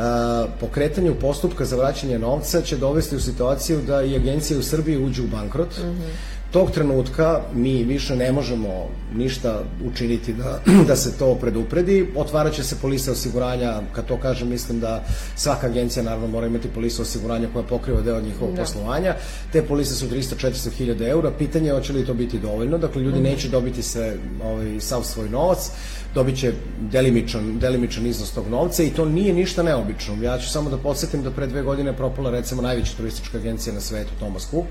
[0.60, 5.24] pokretanju postupka za vraćanje novca će dovesti u situaciju da i agencije u Srbiji uđu
[5.24, 5.78] u bankrot.
[5.78, 12.08] Mm -hmm tog trenutka mi više ne možemo ništa učiniti da, da se to predupredi.
[12.16, 15.04] Otvaraće se polisa osiguranja, kad to kažem, mislim da
[15.36, 18.62] svaka agencija naravno mora imati polisu osiguranja koja pokriva deo njihovog da.
[18.62, 19.16] poslovanja.
[19.52, 21.32] Te polise su 300-400 hiljada eura.
[21.32, 22.78] Pitanje je hoće li to biti dovoljno.
[22.78, 23.24] Dakle, ljudi mm.
[23.24, 25.72] neće dobiti sve, ovaj, sav svoj novac
[26.13, 26.54] dobit će
[26.92, 30.24] delimičan, delimičan iznos tog novca i to nije ništa neobično.
[30.24, 33.82] Ja ću samo da podsjetim da pre dve godine propala recimo najveća turistička agencija na
[33.82, 34.66] svetu, Thomas Cook,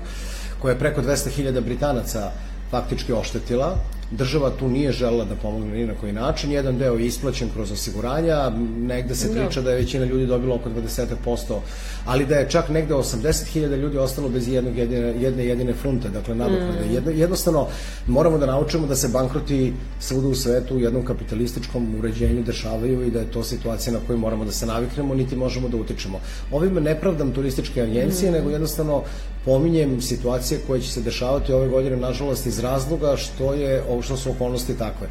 [0.63, 2.31] koja je preko 200.000 Britanaca
[2.71, 3.77] faktički oštetila
[4.17, 7.71] država tu nije želela da pomogne ni na koji način, jedan deo je isplaćen kroz
[7.71, 9.33] osiguranja, negde se da.
[9.33, 11.59] priča da je većina ljudi dobila oko 20%,
[12.05, 16.35] ali da je čak negde 80.000 ljudi ostalo bez jednog jedine, jedne jedine funte, dakle
[16.35, 16.85] nadoknade.
[16.89, 16.93] Mm.
[16.93, 17.67] Jedno, jednostavno
[18.07, 23.11] moramo da naučimo da se bankroti svuda u svetu u jednom kapitalističkom uređenju dešavaju i
[23.11, 26.19] da je to situacija na koju moramo da se naviknemo, niti možemo da utičemo.
[26.51, 28.33] Ovime ne pravdam turističke agencije, mm.
[28.33, 29.03] nego jednostavno
[29.45, 34.17] pominjem situacije koje će se dešavati ove godine, nažalost, iz razloga što je ovo što
[34.17, 35.07] su okolnosti takve.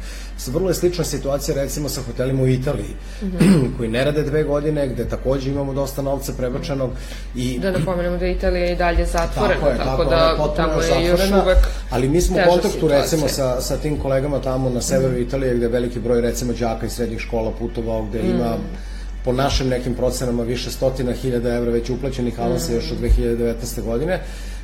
[0.47, 3.67] Vrlo je slična situacija recimo sa hotelima u Italiji, mm -hmm.
[3.77, 6.91] koji ne rade dve godine, gde takođe imamo dosta novca prebačenog.
[7.35, 7.59] I...
[7.59, 10.87] Da napomenemo da Italija i dalje zatvorena, tako, je, tako, tako da je, tamo je
[10.87, 11.57] zatvorena, još uvek
[11.89, 13.01] Ali mi smo u kontaktu situacija.
[13.01, 15.21] recimo sa, sa tim kolegama tamo na severu mm.
[15.21, 18.29] Italije, gde veliki broj recimo đaka iz srednjih škola putovao, gde mm.
[18.29, 18.57] ima
[19.25, 22.75] po našim nekim procenama više stotina hiljada evra već uplaćenih avansa mm.
[22.75, 23.81] još od 2019.
[23.81, 24.19] godine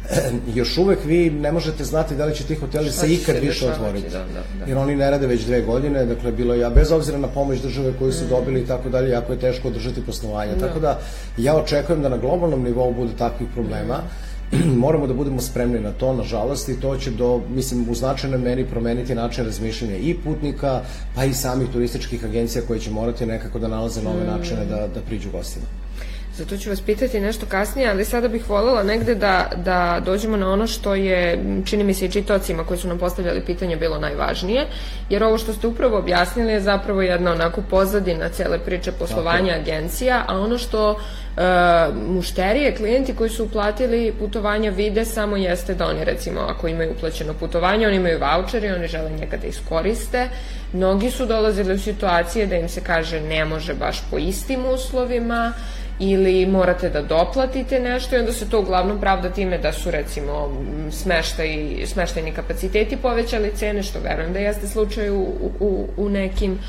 [0.59, 3.67] još uvek vi ne možete znati da li će ti hoteli se ikad se više
[3.67, 4.09] otvoriti.
[4.09, 4.25] Da, da,
[4.59, 4.65] da.
[4.67, 7.93] Jer oni ne rade već dve godine, dakle bilo ja bez obzira na pomoć države
[7.99, 10.55] koju su dobili i tako dalje, jako je teško održati poslovanje.
[10.55, 10.67] Da.
[10.67, 10.99] Tako da
[11.37, 13.97] ja očekujem da na globalnom nivou bude takvih problema.
[13.97, 14.28] Mm.
[14.83, 18.65] Moramo da budemo spremni na to, nažalost, i to će do, mislim, u značajnoj meri
[18.65, 20.81] promeniti način razmišljanja i putnika,
[21.15, 24.27] pa i samih turističkih agencija koje će morati nekako da nalaze nove mm.
[24.27, 25.65] načine da, da priđu gostima.
[26.39, 30.51] Zato ću vas pitati nešto kasnije, ali sada bih voljela negde da, da dođemo na
[30.51, 34.65] ono što je, čini mi se i čitocima koji su nam postavljali pitanje, bilo najvažnije,
[35.09, 39.61] jer ovo što ste upravo objasnili je zapravo jedna onako pozadina cele priče poslovanja Tako.
[39.61, 41.41] agencija, a ono što e,
[42.07, 47.33] mušterije, klijenti koji su uplatili putovanja vide samo jeste da oni recimo ako imaju uplaćeno
[47.33, 50.29] putovanje, oni imaju vouchere, oni žele njega da iskoriste.
[50.73, 55.53] Mnogi su dolazili u situacije da im se kaže ne može baš po istim uslovima,
[55.99, 60.49] ili morate da doplatite nešto i onda se to uglavnom pravda time da su recimo
[60.91, 61.47] smeštaj,
[61.85, 65.21] smeštajni kapaciteti povećali cene, što verujem da jeste slučaj u,
[65.59, 66.59] u, u nekim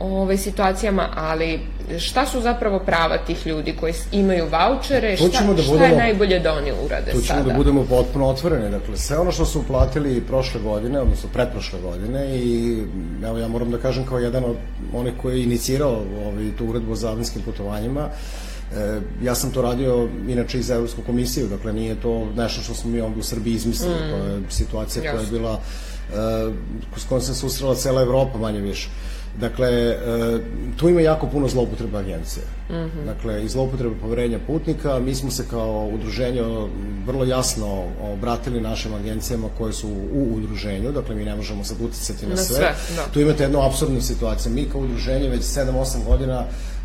[0.00, 1.60] ovaj, situacijama, ali
[1.98, 6.38] šta su zapravo prava tih ljudi koji imaju vouchere, šta, da budemo, šta je najbolje
[6.38, 7.20] da oni urade sada?
[7.20, 7.50] Tu ćemo sada?
[7.50, 12.38] da budemo potpuno otvoreni, dakle sve ono što su uplatili prošle godine, odnosno pretprošle godine
[12.38, 12.78] i
[13.24, 14.56] evo ja moram da kažem kao jedan od
[14.94, 18.08] onih koji je inicirao ovaj, tu uredbu o zavinskim putovanjima,
[18.74, 22.90] E, ja sam to radio inače iz Evropsku komisiju, dakle nije to nešto što smo
[22.90, 24.10] mi ovdje u Srbiji izmislili, mm.
[24.10, 25.18] to je situacija Jasne.
[25.18, 25.60] koja je bila
[26.10, 26.52] e,
[26.96, 28.88] s kojom se susrela cela Evropa manje više.
[29.40, 29.96] Dakle, e,
[30.76, 32.44] tu ima jako puno zloupotreba agencije.
[32.70, 33.06] Mm -hmm.
[33.06, 34.98] Dakle, i zloupotreba poverenja putnika.
[34.98, 36.42] Mi smo se kao udruženje
[37.06, 40.92] vrlo jasno obratili našim agencijama koje su u udruženju.
[40.92, 42.56] Dakle, mi ne možemo sad uticati na, na sve.
[42.56, 43.02] sve da.
[43.12, 44.52] Tu imate jednu absurdnu situaciju.
[44.52, 46.44] Mi kao udruženje već 7-8 godina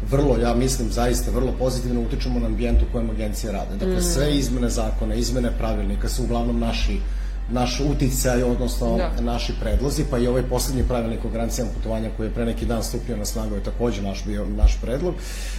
[0.10, 3.76] vrlo, ja mislim, zaista vrlo pozitivno utičemo na ambijent u kojem agencije rade.
[3.80, 4.02] Dakle, mm.
[4.02, 7.00] sve izmene zakona, izmene pravilnika su uglavnom naši
[7.52, 9.12] naš uticaj, odnosno da.
[9.22, 12.84] naši predlozi, pa i ovaj poslednji pravilnik o garancijama putovanja koji je pre neki dan
[12.84, 15.14] stupio na snagu je takođe naš bio naš predlog.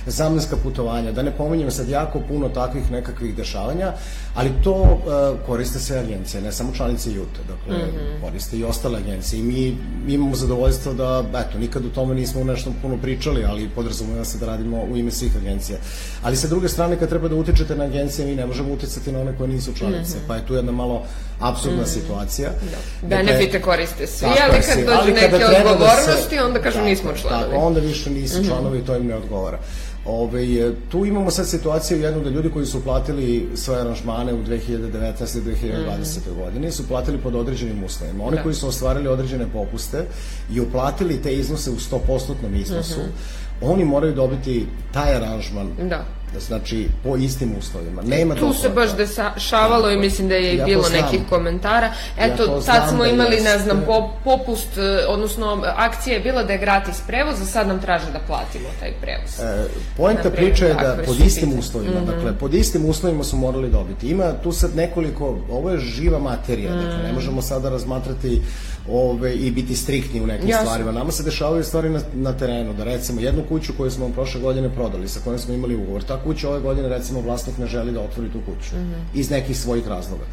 [0.06, 3.92] Zamenska putovanja, da ne pominjem sad jako puno takvih nekakvih dešavanja,
[4.34, 8.24] ali to uh, koriste se agencije, ne samo članice JUT, dakle mm -hmm.
[8.24, 9.76] koriste i ostale agencije i mi,
[10.08, 14.38] imamo zadovoljstvo da, eto, nikad o tome nismo u nešto puno pričali, ali podrazumeva se
[14.38, 15.78] da radimo u ime svih agencija.
[16.22, 19.20] Ali sa druge strane, kad treba da utičete na agencije, mi ne možemo uticati na
[19.20, 20.28] one koje nisu članice, mm -hmm.
[20.28, 21.02] pa je tu jedna malo
[21.42, 22.50] apsurdna mm situacija.
[22.50, 23.08] Da.
[23.08, 27.12] Dakle, Benefite koriste svi, ali kad dođu neke odgovornosti, da se, onda kažu da, nismo
[27.12, 27.52] članovi.
[27.52, 28.46] Da, onda više nisu mm -hmm.
[28.46, 29.58] članovi i to im ne odgovara.
[30.06, 34.44] Ove, e, tu imamo sad situaciju jednu da ljudi koji su platili svoje aranžmane u
[34.44, 35.38] 2019.
[35.38, 36.30] i 2020.
[36.30, 36.38] Mm.
[36.38, 38.24] godini su platili pod određenim uslovima.
[38.24, 38.42] Oni da.
[38.42, 40.04] koji su ostvarili određene popuste
[40.52, 43.72] i uplatili te iznose u 100% iznosu, mm -hmm.
[43.72, 46.04] oni moraju dobiti taj aranžman da
[46.40, 48.02] znači po istim uslovima.
[48.02, 51.92] Nema tu se baš dešavalo i mislim da je ja bilo nekih komentara.
[52.18, 53.50] Eto, ja sad smo da imali, jeste...
[53.50, 53.84] ne znam,
[54.24, 58.18] popust, e, odnosno akcija je bila da je gratis prevoz, a sad nam traže da
[58.26, 59.40] platimo taj prevoz.
[59.40, 61.58] E, poenta priče je da pod istim pitanje.
[61.58, 62.14] uslovima, mm -hmm.
[62.14, 64.08] dakle, pod istim uslovima su morali dobiti.
[64.08, 66.86] Ima tu sad nekoliko, ovo je živa materija, mm -hmm.
[66.86, 68.42] dakle, ne možemo sada razmatrati
[68.88, 70.66] ove, i biti striktni u nekim Jasne.
[70.66, 70.92] stvarima.
[70.92, 74.68] Nama se dešavaju stvari na, na terenu, da recimo jednu kuću koju smo prošle godine
[74.74, 78.00] prodali, sa kojom smo imali ugovor, ta kuća ove godine recimo vlasnik ne želi da
[78.00, 79.18] otvori tu kuću, mm -hmm.
[79.18, 80.24] iz nekih svojih razloga.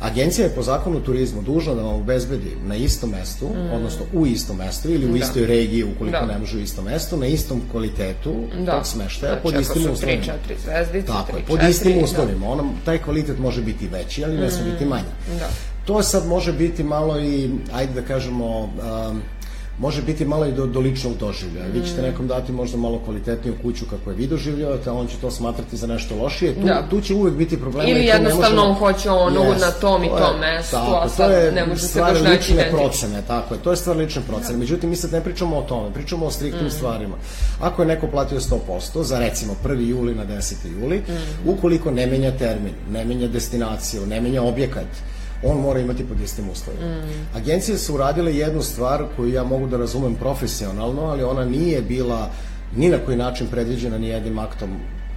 [0.00, 3.72] Agencija je po zakonu turizmu dužna da vam obezbedi na istom mestu, mm.
[3.74, 5.18] odnosno u istom mestu ili u da.
[5.18, 6.32] istoj regiji ukoliko da.
[6.32, 8.72] ne može u istom mestu, na istom kvalitetu da.
[8.72, 10.22] tog smeštaja, znači, pod istim uslovima.
[10.22, 12.04] Znači, ako su 3-4 zvezdice, Tako je, pod istim da.
[12.04, 12.46] uslovima.
[12.46, 12.52] Da.
[12.52, 14.70] Ona, taj kvalitet može biti veći, ali ne mm.
[14.70, 15.12] biti manji.
[15.38, 15.48] Da.
[15.86, 19.22] To sad može biti malo i, ajde da kažemo, um,
[19.78, 21.68] može biti malo i do, do ličnog doživljaja.
[21.68, 21.72] Mm.
[21.72, 22.04] Vi ćete mm.
[22.04, 25.76] nekom dati možda malo kvalitetniju kuću kako je vi doživljavate, a on će to smatrati
[25.76, 26.54] za nešto lošije.
[26.54, 26.86] Tu, da.
[26.90, 27.90] tu će uvek biti problema.
[27.90, 31.36] Ili jednostavno on hoće ono yes, na tom i tom mestu, tako, a sad to
[31.36, 33.60] je ne može se baš naći lične procene, tako je.
[33.60, 34.52] To je stvar lične procene.
[34.52, 34.58] Da.
[34.58, 36.70] Međutim, mi sad ne pričamo o tome, pričamo o striktnim mm.
[36.70, 37.16] stvarima.
[37.60, 39.88] Ako je neko platio 100% za recimo 1.
[39.88, 40.54] juli na 10.
[40.80, 41.48] juli, mm.
[41.48, 44.86] ukoliko ne menja termin, ne menja destinaciju, ne menja objekat,
[45.42, 46.86] on mora imati pod istim uslovima.
[46.86, 47.36] Mm.
[47.36, 52.30] Agencije su uradile jednu stvar koju ja mogu da razumem profesionalno, ali ona nije bila
[52.76, 54.70] ni na koji način predviđena ni jednim aktom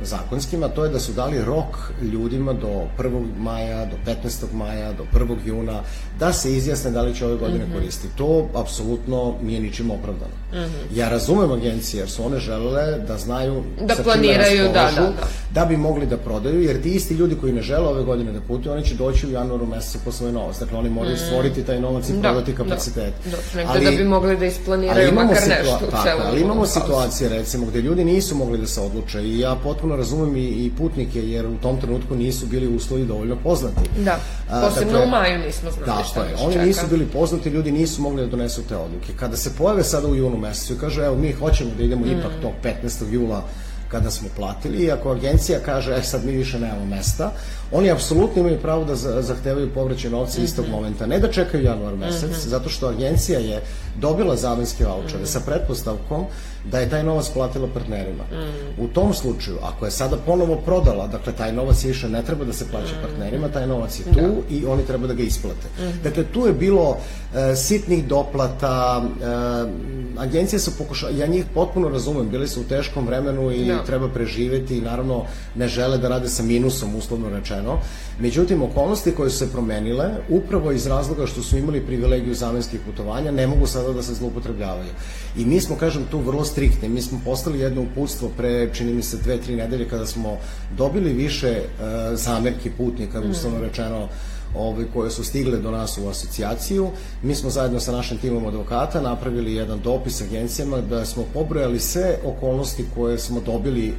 [0.04, 3.26] zakonskima, to je da su dali rok ljudima do 1.
[3.38, 4.54] maja, do 15.
[4.54, 5.38] maja, do 1.
[5.46, 5.82] juna,
[6.20, 7.74] da se izjasne da li će ove godine mm -hmm.
[7.74, 8.18] koristiti.
[8.18, 10.32] To apsolutno nije ničim opravdano.
[10.54, 10.98] Mm -hmm.
[11.00, 15.14] Ja razumem agencije, jer su one želele da znaju da planiraju, da, da, da.
[15.54, 18.42] da bi mogli da prodaju, jer ti isti ljudi koji ne žele ove godine da
[18.42, 20.60] putuju, oni će doći u januaru mesecu po svoj novac.
[20.60, 21.26] Dakle, oni moraju mm.
[21.28, 23.14] stvoriti taj novac i da, prodati kapacitet.
[23.26, 26.28] Da, da, ali, da bi mogli da isplaniraju makar nešto celom.
[26.28, 30.36] Ali imamo situacije, recimo, gde ljudi nisu mogli da se odluče i ja potpuno razumem
[30.36, 33.82] i, i putnike, jer u tom trenutku nisu bili uslovi dovoljno poznati.
[34.06, 34.20] Da,
[34.62, 36.36] posebno dakle, u maju nismo znali da, šta je.
[36.40, 36.66] Oni čeka.
[36.66, 39.14] nisu bili poznati, ljudi nisu mogli da donesu te odluke.
[39.20, 42.20] Kada se pojave sada u junu mesecu i kaže, evo, mi hoćemo da idemo mm.
[42.20, 42.52] ipak tog
[42.84, 43.14] 15.
[43.14, 43.44] jula
[43.92, 47.32] kada smo platili i ako agencija kaže, e sad mi više nemamo mesta,
[47.72, 50.46] oni apsolutno imaju pravo da zahtevaju povraćaj novca mm -hmm.
[50.46, 51.06] istog momenta.
[51.06, 52.48] Ne da čekaju januar mesec, mm -hmm.
[52.48, 53.62] zato što agencija je
[53.96, 55.32] dobila zamenske vouchere mm -hmm.
[55.32, 56.26] sa pretpostavkom
[56.66, 58.24] da je taj novac platila partnerima.
[58.32, 58.84] Mm.
[58.84, 62.54] U tom slučaju, ako je sada ponovo prodala, dakle taj novac više ne treba da
[62.54, 63.02] se plaća mm.
[63.02, 64.56] partnerima, taj novac je tu da.
[64.56, 65.68] i oni treba da ga isplate.
[65.80, 66.04] Mm.
[66.04, 66.98] Dakle, tu je bilo
[67.36, 73.08] e, sitnih doplata, e, agencije su pokušale, ja njih potpuno razumem, bili su u teškom
[73.08, 73.84] vremenu i da.
[73.84, 77.80] treba preživeti i naravno ne žele da rade sa minusom, uslovno rečeno.
[78.22, 83.32] Međutim, okolnosti koje su se promenile, upravo iz razloga što su imali privilegiju zamenskih putovanja,
[83.32, 84.92] ne mogu sada da se zloupotrebljavaju.
[85.38, 86.90] I mi smo, kažem, tu vrlo striktni.
[86.90, 90.38] Mi smo postali jedno uputstvo pre, čini mi se, dve, tri nedelje kada smo
[90.78, 91.86] dobili više uh,
[92.18, 93.32] zamerki putnika, mm.
[93.32, 94.08] uslovno rečeno,
[94.56, 96.90] ovaj, koje su stigle do nas u asocijaciju.
[97.24, 102.18] Mi smo zajedno sa našim timom advokata napravili jedan dopis agencijama da smo pobrojali sve
[102.26, 103.94] okolnosti koje smo dobili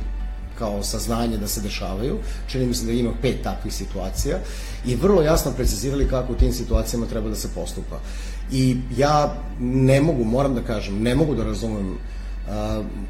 [0.61, 2.19] kao saznanje da se dešavaju.
[2.47, 4.39] Čini mi se da ima pet takvih situacija
[4.87, 8.01] i vrlo jasno precizirali kako u tim situacijama treba da se postupa.
[8.53, 11.97] I ja ne mogu, moram da kažem, ne mogu da razumem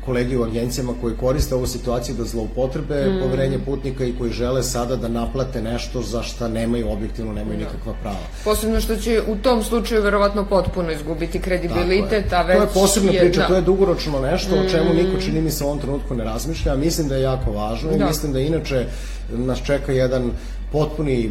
[0.04, 3.20] kolegi u agencijama koji koriste ovu situaciju da zloupotrebe mm.
[3.22, 7.64] poverenje putnika i koji žele sada da naplate nešto za šta nemaju, objektivno nemaju da.
[7.64, 8.26] nikakva prava.
[8.44, 12.56] Posebno što će u tom slučaju verovatno potpuno izgubiti kredibilitet, a već...
[12.56, 13.46] To je posebna je, priča, da.
[13.46, 14.58] to je dugoročno nešto mm.
[14.58, 15.20] o čemu niko mm.
[15.20, 17.96] čini mi se u ovom trenutku ne razmišlja, mislim da je jako važno da.
[17.96, 18.86] i mislim da inače
[19.32, 20.30] nas čeka jedan
[20.72, 21.30] potpuni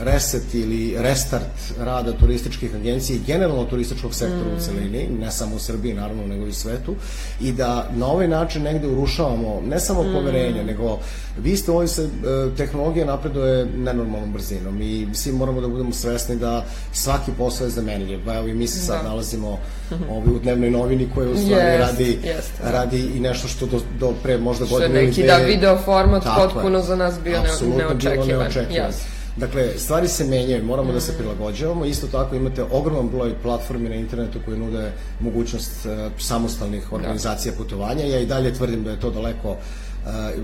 [0.00, 4.56] reset ili restart rada turističkih agencija i generalno turističkog sektora mm.
[4.56, 6.94] u celini, ne samo u Srbiji naravno, nego i svetu,
[7.40, 10.12] i da na ovaj način negde urušavamo ne samo mm.
[10.12, 10.98] poverenje, nego
[11.38, 12.08] vi ste ovoj se, e,
[12.56, 18.18] tehnologija napreduje nenormalnom brzinom i svi moramo da budemo svesni da svaki posao je zamenljiv.
[18.26, 19.08] Pa evo i mi se sad da.
[19.08, 19.58] nalazimo
[20.14, 23.80] ovi, u dnevnoj novini koja u stvari yes, radi, yes, radi i nešto što do,
[24.00, 25.12] do pre možda godine ili dve...
[25.12, 26.84] Što neki da video format potpuno je.
[26.84, 28.26] za nas bio neočekivan.
[28.26, 28.90] Bilo neočekivan.
[28.90, 29.17] Yes.
[29.38, 31.84] Dakle, stvari se menjaju, moramo da se prilagođavamo.
[31.84, 36.96] Isto tako imate ogroman broj platformi na internetu koji nude mogućnost uh, samostalnih da.
[36.96, 38.04] organizacija putovanja.
[38.04, 39.56] Ja i dalje tvrdim da je to daleko uh,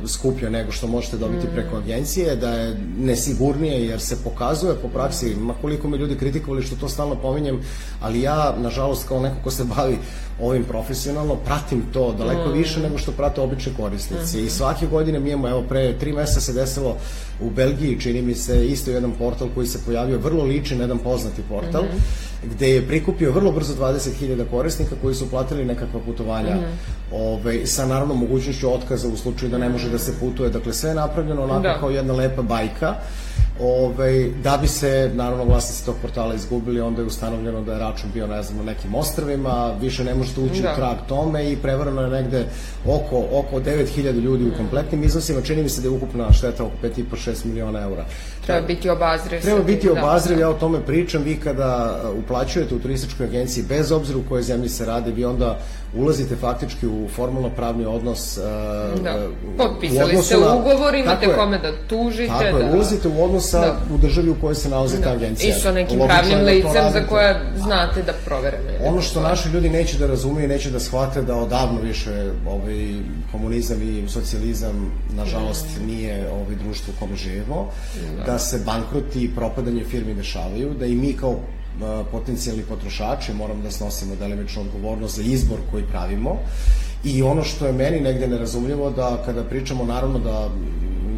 [0.07, 1.51] skuplje nego što možete dobiti mm.
[1.55, 6.62] preko agencije, da je nesigurnije jer se pokazuje po praksi, ma koliko me ljudi kritikovali
[6.62, 7.61] što to stalno pominjem,
[8.01, 9.99] ali ja, nažalost, kao neko ko se bavi
[10.40, 12.53] ovim profesionalno, pratim to daleko mm.
[12.53, 14.38] više nego što prate obični korisnici.
[14.38, 14.47] Mm.
[14.47, 16.97] I svake godine mi imamo, evo, pre tri meseca se desilo
[17.40, 20.99] u Belgiji, čini mi se, isto jedan portal koji se pojavio, vrlo liči na jedan
[20.99, 22.34] poznati portal, mm -hmm.
[22.50, 27.16] Gde je prikupio vrlo brzo 20.000 korisnika koji su platili nekakva putovanja mm -hmm.
[27.16, 30.50] ovaj, sa naravno mogućnošću otkaza u slučaju da ne može da se putuje.
[30.50, 31.78] Dakle, sve je napravljeno onako da.
[31.80, 32.94] kao jedna lepa bajka
[33.61, 38.11] Ovaj, da bi se, naravno, vlasnici tog portala izgubili, onda je ustanovljeno da je račun
[38.14, 40.73] bio, ne znam, na nekim ostrvima, više ne možete ući da.
[40.73, 42.47] u trag tome i prevarano je negde
[42.87, 45.40] oko, oko 9000 ljudi u kompletnim iznosima.
[45.40, 48.05] Čini mi se da je ukupna šteta oko 5,5-6 miliona eura.
[48.47, 49.40] Treba biti obazriv.
[49.40, 49.93] Treba biti da.
[49.93, 50.43] obazriv, da.
[50.43, 51.23] ja o tome pričam.
[51.23, 55.59] Vi kada uplaćujete u turističkoj agenciji, bez obzira u kojoj zemlji se radi, vi onda
[55.96, 58.44] ulazite faktički u formalno pravni odnos uh,
[59.02, 59.26] Da.
[59.46, 61.35] u Potpisali ste na- ugovor, imate je.
[61.35, 62.28] kome da tužite.
[62.28, 62.72] Tako je, da...
[62.72, 63.76] ulazite u odnos sa, Da.
[63.94, 65.12] u državi u kojoj se nalazi ta Da.
[65.12, 65.48] agencija.
[65.48, 68.59] I sa nekim Logično pravnim je da licem za koje znate da provere.
[68.59, 72.11] ne Ono što naši ljudi neće da razumiju i neće da shvate da odavno više
[72.46, 72.94] ovaj,
[73.33, 77.68] komunizam i socijalizam nažalost nije ovaj, društvo u kome živimo,
[78.26, 78.38] da.
[78.38, 81.37] se bankroti i propadanje firmi dešavaju, da i mi kao
[82.11, 86.39] potencijalni potrošači moramo da snosimo delimičnu odgovornost za izbor koji pravimo.
[87.05, 90.49] I ono što je meni negde nerazumljivo da kada pričamo naravno da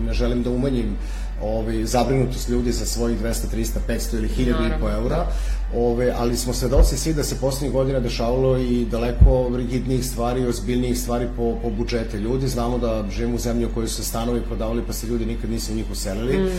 [0.06, 0.96] ne želim da umanjim
[1.42, 5.26] ovaj, zabrinutost ljudi za svojih 200, 300, 500 ili 1000 i po eura,
[5.74, 10.46] ove, ali smo svedoci svi da se poslednjih godina dešavalo i daleko rigidnijih stvari i
[10.46, 12.48] ozbiljnijih stvari po, po budžete ljudi.
[12.48, 15.50] Znamo da živimo u zemlji u kojoj su se stanovi prodavali pa se ljudi nikad
[15.50, 16.38] nisu u njih uselili.
[16.38, 16.50] Mm.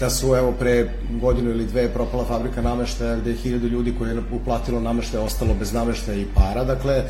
[0.00, 0.90] Da su evo pre
[1.20, 5.54] godinu ili dve propala fabrika nameštaja gde je hiljadu ljudi koji je uplatilo nameštaje ostalo
[5.54, 6.64] bez nameštaja i para.
[6.64, 7.04] Dakle, e,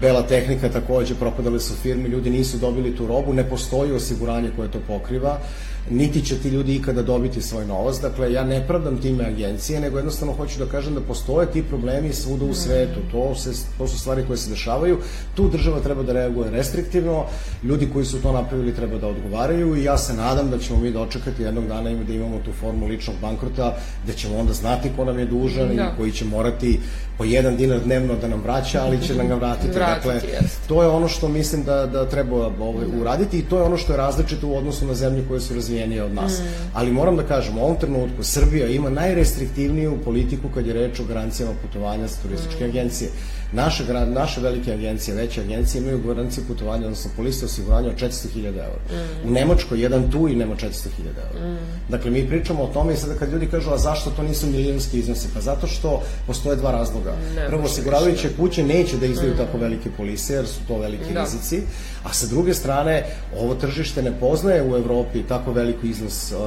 [0.00, 4.70] bela tehnika takođe propadale su firme, ljudi nisu dobili tu robu, ne postoji osiguranje koje
[4.70, 5.38] to pokriva
[5.90, 8.00] niti će ti ljudi ikada dobiti svoj novac.
[8.00, 12.12] Dakle, ja ne pravdam time agencije, nego jednostavno hoću da kažem da postoje ti problemi
[12.12, 13.00] svuda u svetu.
[13.12, 14.98] To, se, to su stvari koje se dešavaju.
[15.34, 17.24] Tu država treba da reaguje restriktivno,
[17.64, 20.90] ljudi koji su to napravili treba da odgovaraju i ja se nadam da ćemo mi
[20.90, 25.18] dočekati jednog dana da imamo tu formu ličnog bankrota, da ćemo onda znati ko nam
[25.18, 25.82] je dužan Da.
[25.82, 26.80] i koji će morati
[27.18, 29.78] po jedan dinar dnevno da nam vraća, ali će nam ga vratiti.
[29.78, 30.68] Vratiti, dakle, jeste.
[30.68, 33.92] to je ono što mislim da, da treba ovaj, uraditi i to je ono što
[33.92, 36.40] je različito u odnosu na zemlje koje su razvijenije od nas.
[36.74, 41.04] Ali moram da kažem, u ovom trenutku Srbija ima najrestriktivniju politiku kad je reč o
[41.04, 43.10] garancijama putovanja za turističke agencije.
[43.52, 49.04] Naše, naše velike agencije, veće agencije imaju garancije putovanja, odnosno poliste osiguranja od 400.000 eura.
[49.24, 50.66] U Nemačkoj jedan tu i nema 400.000
[51.34, 51.56] eura.
[51.88, 54.98] Dakle, mi pričamo o tome i sada kad ljudi kažu, a zašto to nisu milijonski
[54.98, 55.28] iznosi?
[55.34, 57.14] Pa zato što postoje dva razloga.
[57.36, 61.20] Ne Prvo, osiguravajuće kuće neće da izdaju tako velike polise, jer su to veliki Da.
[61.24, 61.62] rizici,
[62.06, 63.04] a sa druge strane,
[63.38, 66.38] ovo tržište ne poznaje u Evropi tako veliko iznos uh,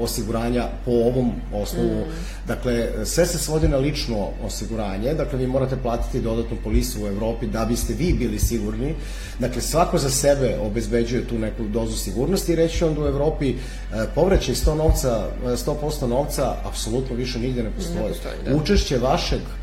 [0.00, 2.04] osiguranja po ovom osnovu.
[2.46, 7.46] Dakle, sve se svodi na lično osiguranje, dakle, vi morate platiti dodatnu polisu u Evropi
[7.46, 8.94] da biste vi bili sigurni.
[9.38, 13.08] Dakle, svako za sebe obezbeđuje tu neku dozu sigurnosti i reći ću vam da u
[13.08, 18.08] Evropi uh, povraćaj 100 novca, uh, 100% novca apsolutno više nigde ne postoji.
[18.08, 18.56] postoji, da.
[18.56, 19.61] Učešće vašeg e,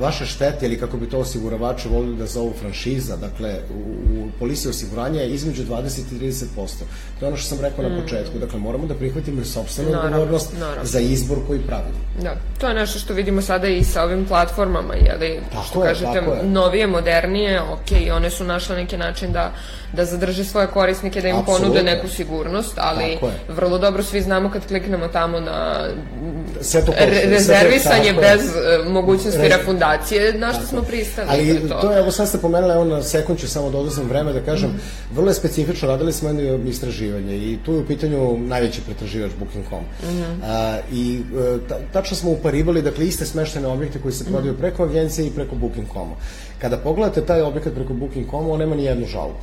[0.00, 3.80] vaše štete ili kako bi to osiguravači volili da zovu franšiza, dakle u,
[4.18, 6.44] u polisiji osiguranja je između 20 i 30%.
[7.20, 8.38] To je ono što sam rekao na početku.
[8.38, 9.92] Dakle, moramo da prihvatimo Mm.
[9.92, 11.98] Naravno, odgovornost za izbor koji pravimo.
[12.22, 15.88] Da, to je nešto što vidimo sada i sa ovim platformama, jeli, Tako što je,
[15.88, 16.42] kažete, je.
[16.44, 19.52] novije, modernije, ok, one su našle neki način da,
[19.92, 21.64] da zadrže svoje korisnike, da im Apsolutno.
[21.64, 23.32] ponude neku sigurnost, ali Tako je.
[23.48, 25.86] vrlo dobro svi znamo kad kliknemo tamo na
[26.88, 28.36] re- rezervisanje tako je.
[28.36, 31.28] bez e, mogućnosti Rez- refundacije, na što smo pristali.
[31.30, 33.78] Ali to je to je, evo sad ste pomenuli, evo na sekund ću samo da
[33.78, 34.70] oduzmem vreme da kažem,
[35.12, 39.84] vrlo je specifično, radili smo jedno istraživanje i tu je u pitanju najveći pretraživač Booking.com.
[40.44, 41.20] A, I
[41.54, 45.30] e, ta, tačno smo uparivali, dakle, iste smeštene objekte koji se prodaju preko agencije i
[45.30, 46.08] preko Booking.com.
[46.60, 49.34] Kada pogledate taj objekat preko Booking.com, on nema ni jednu žalbu.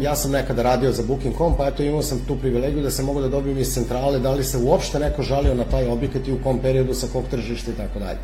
[0.00, 3.20] Ja sam nekada radio za Booking.com, pa eto imao sam tu privilegiju da sam mogu
[3.20, 6.38] da dobijem iz centrale da li se uopšte neko žalio na taj objekat i u
[6.44, 8.18] kom periodu, sa kog tržišta i tako dalje.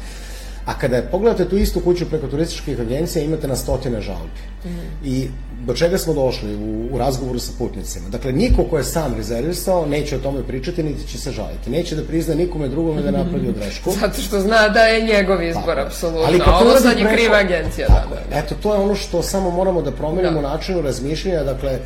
[0.66, 4.40] A kada pogledate tu istu kuću preko turističkih agencija, imate na stotine žalbi.
[5.04, 5.28] I
[5.62, 8.08] do čega smo došli u, u razgovoru sa putnicima?
[8.08, 11.70] Dakle, niko ko je sam rezervisao neće o tome pričati, niti će se žaliti.
[11.70, 13.90] Neće da prizna nikome drugome da je napravio grešku.
[14.00, 15.84] Zato što zna da je njegov izbor, je.
[15.84, 16.22] apsolutno.
[16.22, 17.86] Ali kad ovo sad je preko- kriva agencija.
[17.88, 18.36] Da, Tako da.
[18.36, 18.42] je.
[18.42, 20.48] Eto, to je ono što samo moramo da promenimo Da.
[20.48, 21.42] načinu razmišljanja.
[21.44, 21.78] Dakle, e,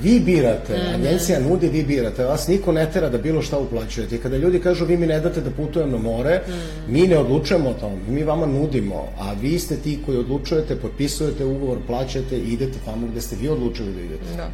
[0.00, 0.94] vi birate, Mhm.
[0.96, 2.24] agencija nudi, vi birate.
[2.24, 4.14] Vas niko ne tera da bilo šta uplaćujete.
[4.14, 6.58] I kada ljudi kažu vi mi ne date da putujem na more, Mhm.
[6.88, 7.96] mi ne odlučujemo o tome.
[8.08, 13.06] Mi vama nudimo, a vi ste ti koji odlučujete, potpisujete ugovor, plaćate i idete tamo
[13.06, 14.36] gde ste vi odlučili da idete.
[14.36, 14.50] Da.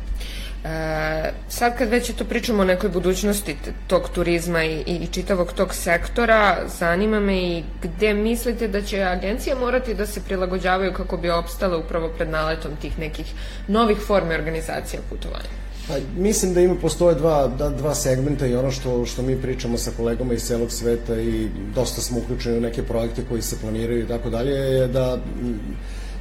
[0.65, 5.75] E, sad kad već to pričamo o nekoj budućnosti tog turizma i, i čitavog tog
[5.75, 11.31] sektora, zanima me i gde mislite da će agencije morati da se prilagođavaju kako bi
[11.31, 13.27] opstale upravo pred naletom tih nekih
[13.69, 15.65] novih forme organizacija putovanja?
[15.89, 19.79] Pa, mislim da ima postoje dva, da, dva segmenta i ono što, što mi pričamo
[19.79, 24.05] sa kolegama iz celog sveta i dosta smo uključeni u neke projekte koji se planiraju
[24.05, 25.19] i tako dalje, je da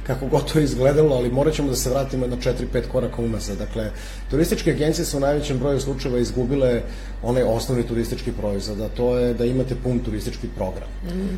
[0.06, 3.58] kako god to izgledalo, ali morat ćemo da se vratimo na 4-5 koraka unazad.
[3.58, 3.90] Dakle,
[4.30, 6.82] turističke agencije su u najvećem broju slučajeva izgubile
[7.22, 10.88] onaj osnovni turistički proizvod, a to je da imate pun turistički program.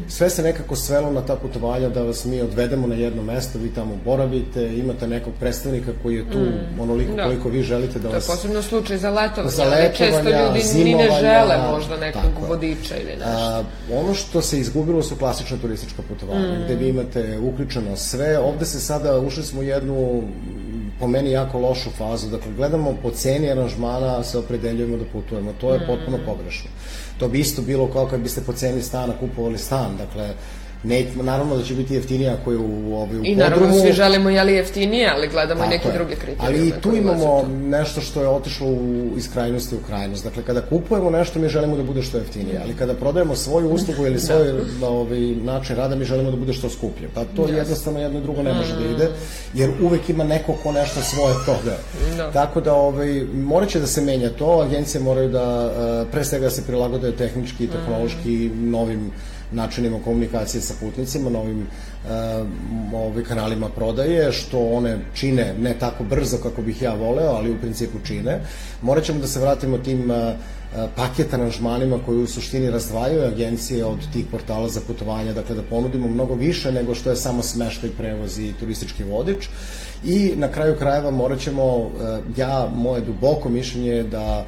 [0.09, 3.69] Sve se nekako svelo na ta putovanja da vas mi odvedemo na jedno mesto, vi
[3.75, 6.39] tamo boravite, imate nekog predstavnika koji je tu
[6.83, 7.25] onoliko Da.
[7.25, 10.47] koliko vi želite da To je vas posebno slučaj za letovanje, Za ali često letovanja,
[10.47, 13.25] ljudi ni ne zimovanja, žele možda nekog vodiča ili nešto.
[13.27, 18.39] A, ono što se izgubilo su klasična turistička putovanja, gde vi imate uključeno sve.
[18.57, 20.23] Ovde se sada, ušli smo u jednu
[21.01, 22.31] po meni jako lošu fazu.
[22.31, 25.53] Dakle, gledamo po ceni aranžmana, se opredeljujemo da putujemo.
[25.61, 26.71] To je potpuno pogrešno.
[27.19, 29.97] To bi isto bilo kao kad biste po ceni stana kupovali stan.
[29.99, 30.31] Dakle,
[30.87, 33.83] ne, naravno da će biti jeftinija ako je u, ovaj, u I naravno podrumu.
[33.83, 35.95] svi želimo jeli jeftinije, ali gledamo i Tako neke je.
[35.95, 36.47] druge kriterijume.
[36.47, 37.49] Ali i tu u imamo to.
[37.49, 40.25] nešto što je otišlo u, iz krajnosti u krajnost.
[40.25, 44.07] Dakle, kada kupujemo nešto, mi želimo da bude što jeftinije, ali kada prodajemo svoju uslugu
[44.07, 47.09] ili svoj ovaj, način rada, mi želimo da bude što skuplje.
[47.15, 49.09] Pa to jednostavno jedno i drugo ne može da ide,
[49.55, 51.79] jer uvek ima neko ko nešto svoje prodaje.
[52.17, 52.31] Da.
[52.31, 55.73] Tako da ovaj, morat će da se menja to, agencije moraju da,
[56.07, 59.11] eh, pre svega da se prilagode tehnički i tehnološki novim
[59.53, 62.11] načinima komunikacije sa putnicima, novim uh,
[62.95, 67.59] ovaj, kanalima prodaje, što one čine ne tako brzo kako bih ja voleo, ali u
[67.61, 68.41] principu čine.
[68.83, 70.17] Morat ćemo da se vratimo tim uh,
[70.97, 76.09] paket aranžmanima koji u suštini razdvajaju agencije od tih portala za putovanja, dakle da ponudimo
[76.09, 79.49] mnogo više nego što je samo smeštaj, prevoz i turistički vodič.
[80.05, 84.47] I na kraju krajeva morat ćemo, e, ja, moje duboko mišljenje je da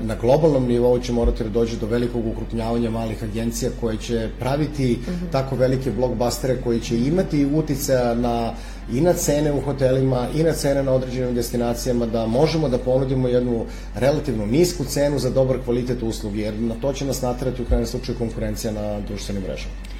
[0.00, 4.98] na globalnom nivou će morati da dođe do velikog ukrupnjavanja malih agencija koje će praviti
[5.32, 8.52] tako velike blockbustere koji će imati uticaja na
[8.92, 13.28] i na cene u hotelima i na cene na određenim destinacijama da možemo da ponudimo
[13.28, 13.64] jednu
[13.94, 17.86] relativno nisku cenu za dobar kvalitet usluge jer na to će nas natrati u krajnjem
[17.86, 19.93] slučaju konkurencija na društvenim mrežama.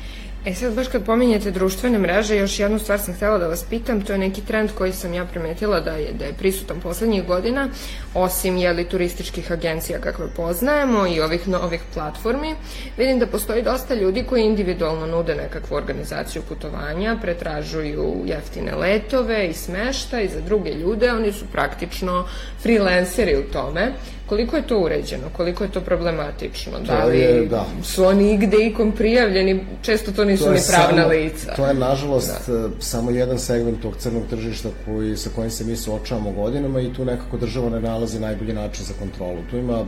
[0.46, 4.00] E sad, baš kad pominjete društvene mreže, još jednu stvar sam htela da vas pitam,
[4.00, 7.68] to je neki trend koji sam ja primetila da je, da je prisutan poslednjih godina,
[8.14, 12.54] osim jeli, turističkih agencija kakve poznajemo i ovih novih platformi,
[12.96, 19.52] vidim da postoji dosta ljudi koji individualno nude nekakvu organizaciju putovanja, pretražuju jeftine letove i
[19.52, 22.26] smešta i za druge ljude, oni su praktično
[22.62, 23.92] freelanceri u tome.
[24.34, 25.22] Koliko je to uređeno?
[25.32, 26.80] Koliko je to problematično?
[26.80, 27.66] Da To li je, da.
[27.82, 29.60] su oni igde ikom prijavljeni?
[29.82, 31.54] Često to nisu ni pravna samo- lica.
[31.54, 32.68] To je, nažalost, da.
[32.80, 37.04] samo jedan segment tog crnog tržišta koji, sa kojim se mi suočavamo godinama i tu
[37.04, 39.38] nekako država ne nalazi najbolji način za kontrolu.
[39.50, 39.84] Tu ima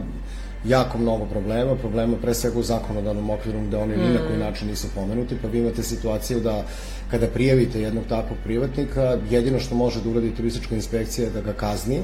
[0.64, 4.68] jako mnogo problema, problema pre svega u zakonodavnom okviru gde oni ni na koji način
[4.68, 6.62] nisu pomenuti, pa vi imate situaciju da
[7.10, 11.52] kada prijavite jednog takvog privatnika, jedino što može da uradi turistička inspekcija je da ga
[11.52, 12.00] kazni,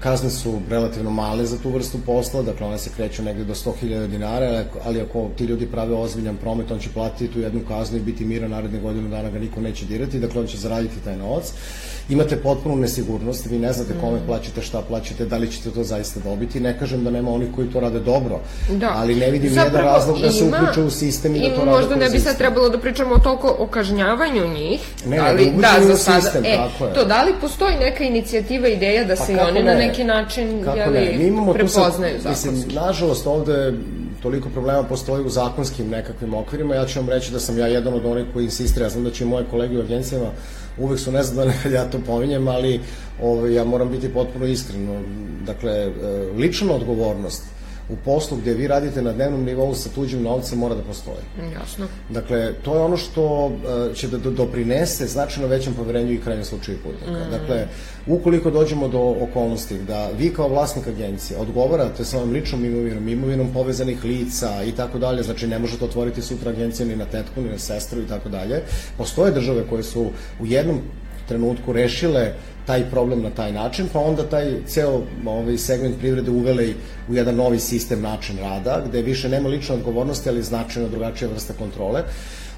[0.00, 4.06] kazne su relativno male za tu vrstu posla, dakle one se kreću negde do 100.000
[4.06, 8.00] dinara, ali ako- ti ljudi prave ozbiljan promet, on će platiti tu jednu kaznu i
[8.00, 11.52] biti miran naredne godinu dana ga niko neće dirati, dakle on će zaraditi taj novac.
[12.08, 16.20] Imate potpunu nesigurnost, vi ne znate kome plaćate, šta plaćate, da li ćete to zaista
[16.20, 16.60] dobiti.
[16.60, 18.40] Ne kažem da nema onih koji to rade dobro,
[18.70, 18.92] Da.
[18.94, 21.70] ali ne vidim Zapravo nijedan razlog da se uključe u sistem i da to rade
[21.70, 25.86] možda ne bi sad trebalo da pričamo toliko o kažnjavanju njih, Ne, ali da da,
[25.86, 26.20] za sada.
[26.20, 26.94] sistem, e, tako je.
[26.94, 29.86] to da li postoji neka inicijativa, ideja da Pa se i oni na ne?
[29.86, 31.18] neki način Kako jeli, ne?
[31.18, 32.48] Mi imamo tu sad, prepoznaju zakonski?
[32.50, 33.72] mislim, nažalost ovde
[34.22, 36.74] toliko problema postoji u zakonskim nekakvim okvirima.
[36.74, 38.86] Ja ću vam reći da sam ja jedan od onih koji insistira.
[38.86, 40.26] Ja znam da će moje kolege u agencijama
[40.78, 42.80] uvek su nezadovoljne kad ja to pominjem, ali
[43.22, 44.88] ovaj, ja moram biti potpuno iskren.
[45.46, 45.90] Dakle, e,
[46.36, 47.53] lična odgovornost
[47.88, 51.24] u poslu gde vi radite na dnevnom nivou sa tuđim novcem mora da postoji.
[51.54, 51.86] Jasno.
[52.10, 53.52] Dakle, to je ono što
[53.90, 57.24] e, će da do- doprinese značajno većem poverenju i krajnjem slučaju putnika.
[57.30, 57.66] Dakle,
[58.06, 63.52] ukoliko dođemo do okolnosti da vi kao vlasnik agencije odgovarate sa ovim ličnom imovinom, imovinom
[63.52, 67.48] povezanih lica i tako dalje, znači ne možete otvoriti sutra agenciju ni na tetku, ni
[67.48, 68.62] na sestru i tako dalje.
[68.98, 70.10] Postoje države koje su
[70.40, 70.80] u jednom
[71.28, 72.32] trenutku rešile
[72.66, 76.68] taj problem na taj način, pa onda taj ceo ovaj segment privrede uvele
[77.08, 81.54] u jedan novi sistem način rada, gde više nema lične odgovornosti, ali značajno drugačija vrsta
[81.58, 82.02] kontrole.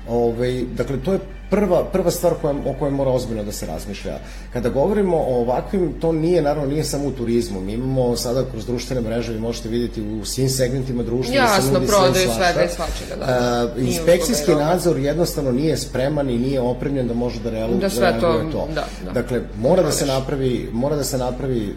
[0.09, 1.19] Ove, dakle, to je
[1.51, 4.19] prva, prva stvar koja, o kojoj mora ozbiljno da se razmišlja.
[4.53, 7.61] Kada govorimo o ovakvim, to nije, naravno, nije samo u turizmu.
[7.61, 11.35] Mi imamo sada kroz društvene mreže, vi možete vidjeti u svim segmentima društva.
[11.35, 13.75] da se Jasno, sve i prodaju svega i svačega, da, da.
[13.77, 18.17] Nije inspekcijski nadzor jednostavno nije spreman i nije opremljen da može da reaguje Da sve
[18.21, 18.69] to- to.
[18.75, 19.13] da, da.
[19.13, 21.73] Dakle, mora da se napravi, mora da se napravi e,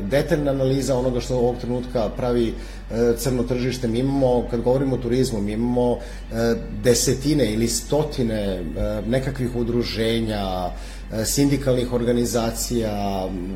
[0.00, 2.54] detaljna analiza onoga što ovog trenutka pravi
[2.92, 3.88] e, crno tržište.
[3.88, 5.98] Mi imamo, kad govorimo o turizmu, mi imamo
[6.82, 8.62] desetine ili stotine
[9.14, 10.44] nekakvih udruženja,
[11.12, 12.92] e, sindikalnih organizacija,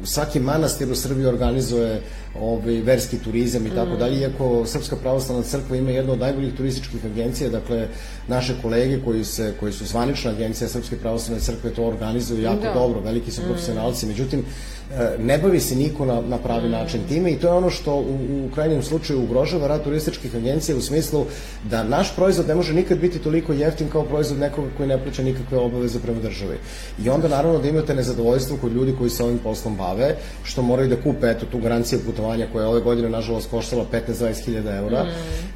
[0.05, 2.01] svaki manastir u Srbiji organizuje
[2.41, 7.05] ovaj, verski turizam i tako dalje, iako Srpska pravoslavna crkva ima jednu od najboljih turističkih
[7.05, 7.89] agencija, dakle,
[8.29, 12.75] naše kolege koji, se, koji su zvanična agencija Srpske pravoslavne crkve to organizuju jako Da.
[12.75, 14.45] dobro, veliki su profesionalci, međutim,
[15.19, 18.47] ne bavi se niko na, na pravi način time i to je ono što u,
[18.47, 21.25] u krajnjem slučaju ugrožava rad turističkih agencija u smislu
[21.71, 25.23] da naš proizvod ne može nikad biti toliko jeftin kao proizvod nekoga koji ne plaća
[25.23, 26.57] nikakve obaveze prema državi.
[27.05, 30.89] I onda naravno da imate nezadovoljstvo kod ljudi koji se ovim poslom bave, što moraju
[30.89, 35.05] da kupe eto, tu garanciju putovanja koja je ove godine nažalost koštala 15-20 hiljada eura
[35.05, 35.09] mm.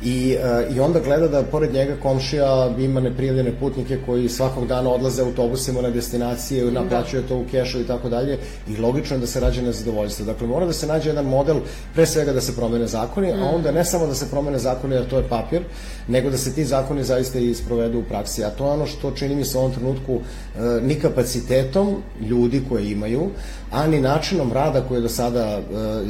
[0.04, 0.36] I,
[0.68, 5.22] uh, i onda gleda da pored njega komšija ima neprijavljene putnike koji svakog dana odlaze
[5.22, 6.70] autobusima na destinacije, da.
[6.70, 10.26] naplaćuje to u kešu i tako dalje i logično da se rađe nezadovoljstvo.
[10.26, 11.60] Dakle, mora da se nađe jedan model,
[11.94, 15.04] pre svega da se promene zakoni, a onda ne samo da se promene zakoni, a
[15.08, 15.62] to je papir,
[16.08, 18.44] nego da se ti zakoni zaista i isprovedu u praksi.
[18.44, 22.62] A to je ono što čini mi se u ovom trenutku e, ni kapacitetom ljudi
[22.68, 23.30] koje imaju,
[23.70, 25.62] a ni načinom rada koje do sada e,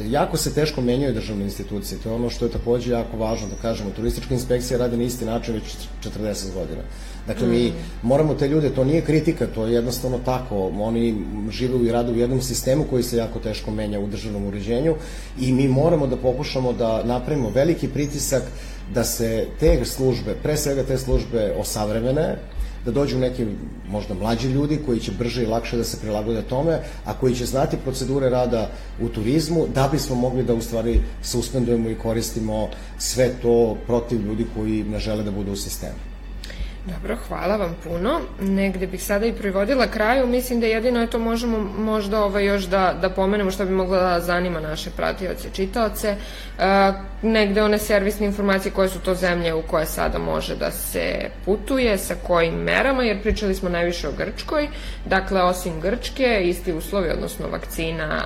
[0.09, 1.99] jako se teško menjaju državne institucije.
[2.03, 3.91] To je ono što je takođe jako važno da kažemo.
[3.95, 5.63] Turistička inspekcija radi na isti način već
[6.03, 6.81] 40 godina.
[7.27, 10.71] Dakle, mi moramo te ljude, to nije kritika, to je jednostavno tako.
[10.79, 11.15] Oni
[11.51, 14.95] žive i rade u jednom sistemu koji se jako teško menja u državnom uređenju
[15.39, 18.43] i mi moramo da pokušamo da napravimo veliki pritisak
[18.93, 22.35] da se te službe, pre svega te službe osavremene,
[22.85, 23.45] da dođu neki
[23.89, 27.45] možda mlađi ljudi koji će brže i lakše da se prilagode tome, a koji će
[27.45, 28.69] znati procedure rada
[29.01, 34.45] u turizmu da bismo mogli da u stvari suspendujemo i koristimo sve to protiv ljudi
[34.55, 36.12] koji ne žele da budu u sistemu.
[36.85, 38.19] Dobro, hvala vam puno.
[38.41, 40.27] Negde bih sada i privodila kraju.
[40.27, 43.99] Mislim da jedino je to možemo možda ovaj, još da, da pomenemo što bi mogla
[43.99, 46.07] da zanima naše pratioce, čitaoce.
[46.07, 51.29] E, negde one servisne informacije koje su to zemlje u koje sada može da se
[51.45, 54.67] putuje, sa kojim merama, jer pričali smo najviše o Grčkoj.
[55.05, 58.23] Dakle, osim Grčke, isti uslovi, odnosno vakcina,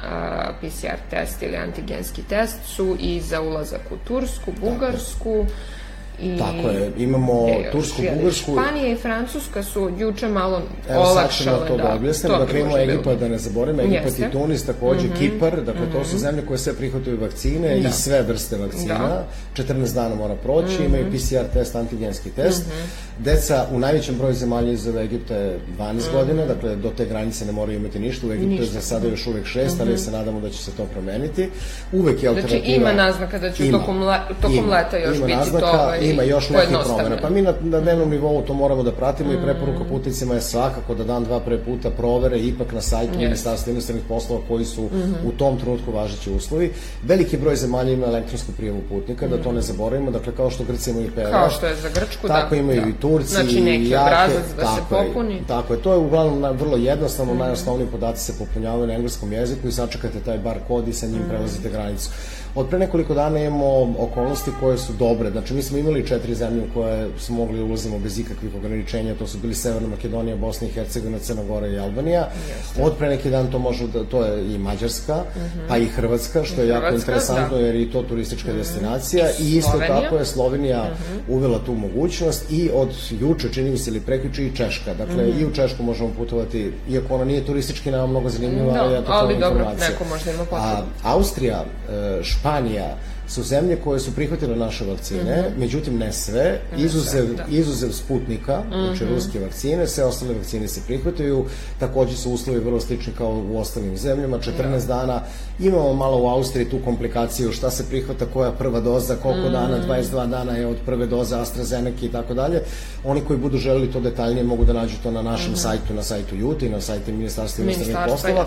[0.61, 5.76] PCR test ili antigenski test su i za ulazak u Tursku, Bugarsku, Tako
[6.21, 8.51] I Tako je, imamo je Tursku, Bugarsku.
[8.51, 11.57] Španija i Francuska su juče malo Evo, olakšale.
[11.57, 14.25] Evo to da, da objasnim, dakle imamo Egipat, da ne zaboravimo, Egipat Jeste.
[14.25, 15.19] i Tunis, takođe mm -hmm.
[15.19, 15.93] Kipar, dakle mm -hmm.
[15.93, 16.17] to su mhm.
[16.17, 17.89] zemlje koje sve prihvataju vakcine da.
[17.89, 19.27] i sve vrste vakcina, da.
[19.63, 20.85] 14 dana mora proći, mm -hmm.
[20.85, 22.65] imaju PCR test, antigenski test.
[22.67, 23.23] Mm -hmm.
[23.23, 26.11] Deca u najvećem broju zemalja iz Egipta je 12 mm -hmm.
[26.13, 28.65] godina, dakle do te granice ne moraju imati ništa, u Egiptu ništa.
[28.65, 29.81] je za sada još uvek 6, mm -hmm.
[29.81, 29.99] ali mhm.
[29.99, 31.49] se nadamo da će se to promeniti.
[31.91, 32.59] Uvek je alternativa...
[32.59, 35.71] Znači ima naznaka da će ima, tokom, le, tokom ima, leta još ima biti naznaka,
[35.71, 37.17] to ovaj, ima još neki promena.
[37.21, 39.33] Pa mi na, na dnevnom nivou to moramo da pratimo mm.
[39.33, 43.17] i preporuka putnicima je svakako da dan, dva pre puta provere ipak na sajtu yes.
[43.17, 45.27] Ministarstva inostranih poslova koji su mm -hmm.
[45.27, 46.73] u tom trenutku važeći uslovi.
[47.03, 49.29] Veliki broj zemalja ima elektronsku prijavu putnika, mm.
[49.29, 51.31] da to ne zaboravimo, dakle kao što Grci imaju PR.
[51.31, 52.61] Kao što je za Grčku, tako da.
[52.61, 52.87] imaju da.
[52.87, 53.33] i Turci.
[53.33, 55.35] Znači neki jake, obrazac da se popuni.
[55.35, 57.37] Je, tako je, to je uglavnom na, vrlo jednostavno, mm.
[57.37, 61.21] najosnovniji podaci se popunjavaju na engleskom jeziku i sačekate taj bar kod i sa njim
[61.21, 61.29] mm.
[61.29, 62.09] prelazite granicu.
[62.57, 65.31] Od pre nekoliko dana imamo okolnosti koje su dobre.
[65.31, 69.15] Znači, mi smo imali četiri zemlje u koje smo mogli da ulazimo bez ikakvih ograničenja.
[69.15, 72.29] To su bili Severna Makedonija, Bosna i Hercegovina, Crna Gora i Albanija.
[72.47, 72.83] Jeste.
[72.83, 75.45] Od pre neki dan to može da, to je i Mađarska, mhm.
[75.45, 75.67] -huh.
[75.67, 77.65] pa i Hrvatska, što je Hrvatska, jako interesantno da.
[77.65, 78.57] jer i to turistička mhm.
[78.57, 78.63] -huh.
[78.63, 79.25] destinacija.
[79.39, 80.01] I isto Slovenija.
[80.01, 81.17] tako je Slovenija mhm.
[81.17, 81.35] -huh.
[81.35, 82.89] uvela tu mogućnost i od
[83.19, 84.93] juče, čini mi se, ili prekjuče i Češka.
[84.93, 85.41] Dakle, uh -huh.
[85.41, 89.01] i u Češku možemo putovati, iako ona nije turistički nama mnogo zanimljiva, no, ali ja
[89.01, 90.87] to ali dobro, neko možda ima potrebu.
[91.03, 92.95] A Austrija, e, Španija
[93.27, 95.59] su zemlje koje su prihvatile naše vakcine, mm -hmm.
[95.59, 97.45] međutim ne sve, izuzev, da.
[97.49, 98.85] izuzev Sputnika, mm -hmm.
[98.85, 99.13] znači mhm.
[99.13, 101.45] ruske vakcine, sve ostale vakcine se prihvataju,
[101.79, 104.95] takođe su uslovi vrlo slični kao u ostalim zemljama, 14 da.
[104.95, 105.21] dana,
[105.59, 109.77] imamo malo u Austriji tu komplikaciju šta se prihvata, koja prva doza, koliko mm dana,
[109.87, 112.61] 22 dana je od prve doze AstraZeneca i tako dalje.
[113.03, 116.03] Oni koji budu želeli to detaljnije mogu da nađu to na našem mm sajtu, na
[116.03, 118.45] sajtu JUTI, na sajtu Ministarstva inostranih poslova.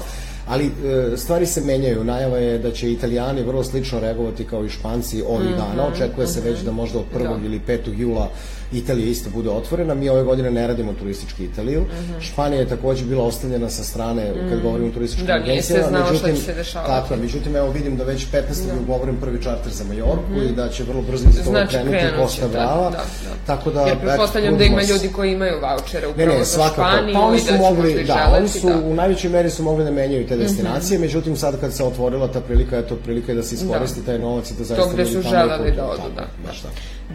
[0.48, 2.04] Ali e, stvari se menjaju.
[2.04, 5.86] Najava je da će Italijani vrlo slično reagovati kao i Španci ovih mm -hmm, dana.
[5.86, 6.34] Očekuje mm -hmm.
[6.34, 7.40] se već da možda od 1.
[7.40, 7.46] Da.
[7.46, 7.98] ili 5.
[7.98, 8.28] jula
[8.72, 9.94] Italija isto bude otvorena.
[9.94, 11.80] Mi ove godine ne radimo turistički Italiju.
[11.80, 12.20] Mm -hmm.
[12.20, 15.82] Španija je takođe bila ostavljena sa strane kad govorimo o turističkim da, agencijama.
[15.82, 16.90] Da, nije se znao šta će se dešavati.
[17.02, 18.66] Tako, međutim, evo vidim da već 15.
[18.66, 18.80] Da.
[18.82, 20.48] ugovorim prvi čarter za Majorku mm -hmm.
[20.48, 22.90] i da će vrlo brzo iz toga znači, krenuti Costa da, Brava.
[22.90, 23.32] Da, da.
[23.46, 27.14] Tako da, Jer pretpostavljam da ima ljudi koji imaju vouchere upravo ne, ne, za Španiju
[27.14, 28.76] pa oni su da mogli, da, oni su da.
[28.76, 30.42] u najvećoj meri su mogli da menjaju te mhm.
[30.42, 31.04] destinacije, mm -hmm.
[31.04, 34.06] međutim sad kad se otvorila ta prilika, eto prilika je da se iskoristi da.
[34.06, 36.26] taj novac i da zaista to gde su želeli da odu, da.
[36.44, 36.68] da.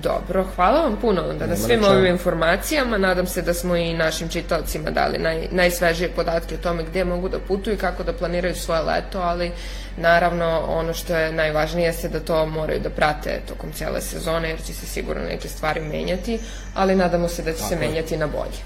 [0.04, 2.98] Dobro, hvala vam puno onda na svim ovim informacijama.
[2.98, 7.30] Nadam se da smo i našim čitaocima dali naj, najsvežije podatke o tome gde mogu
[7.30, 9.52] da putuju i kako da planiraju svoje leto, ali
[9.98, 14.62] naravno ono što je najvažnije jeste da to moraju da prate tokom cijele sezone, jer
[14.62, 16.40] će se sigurno neke stvari menjati,
[16.74, 18.60] ali nadamo se da će Tako se menjati na bolje.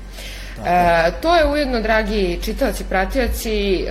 [0.65, 3.87] E, to je ujedno, dragi čitaoci, pratioci, e,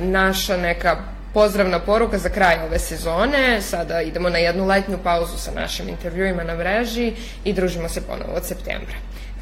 [0.00, 3.62] naša neka pozdravna poruka za kraj ove sezone.
[3.62, 7.12] Sada idemo na jednu letnju pauzu sa našim intervjuima na mreži
[7.44, 8.96] i družimo se ponovo od septembra.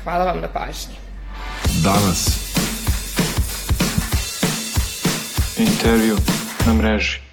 [0.05, 0.95] Hvala vam na pažnji.
[1.83, 2.29] Danas.
[5.59, 6.17] Intervju
[6.67, 7.24] na mreži.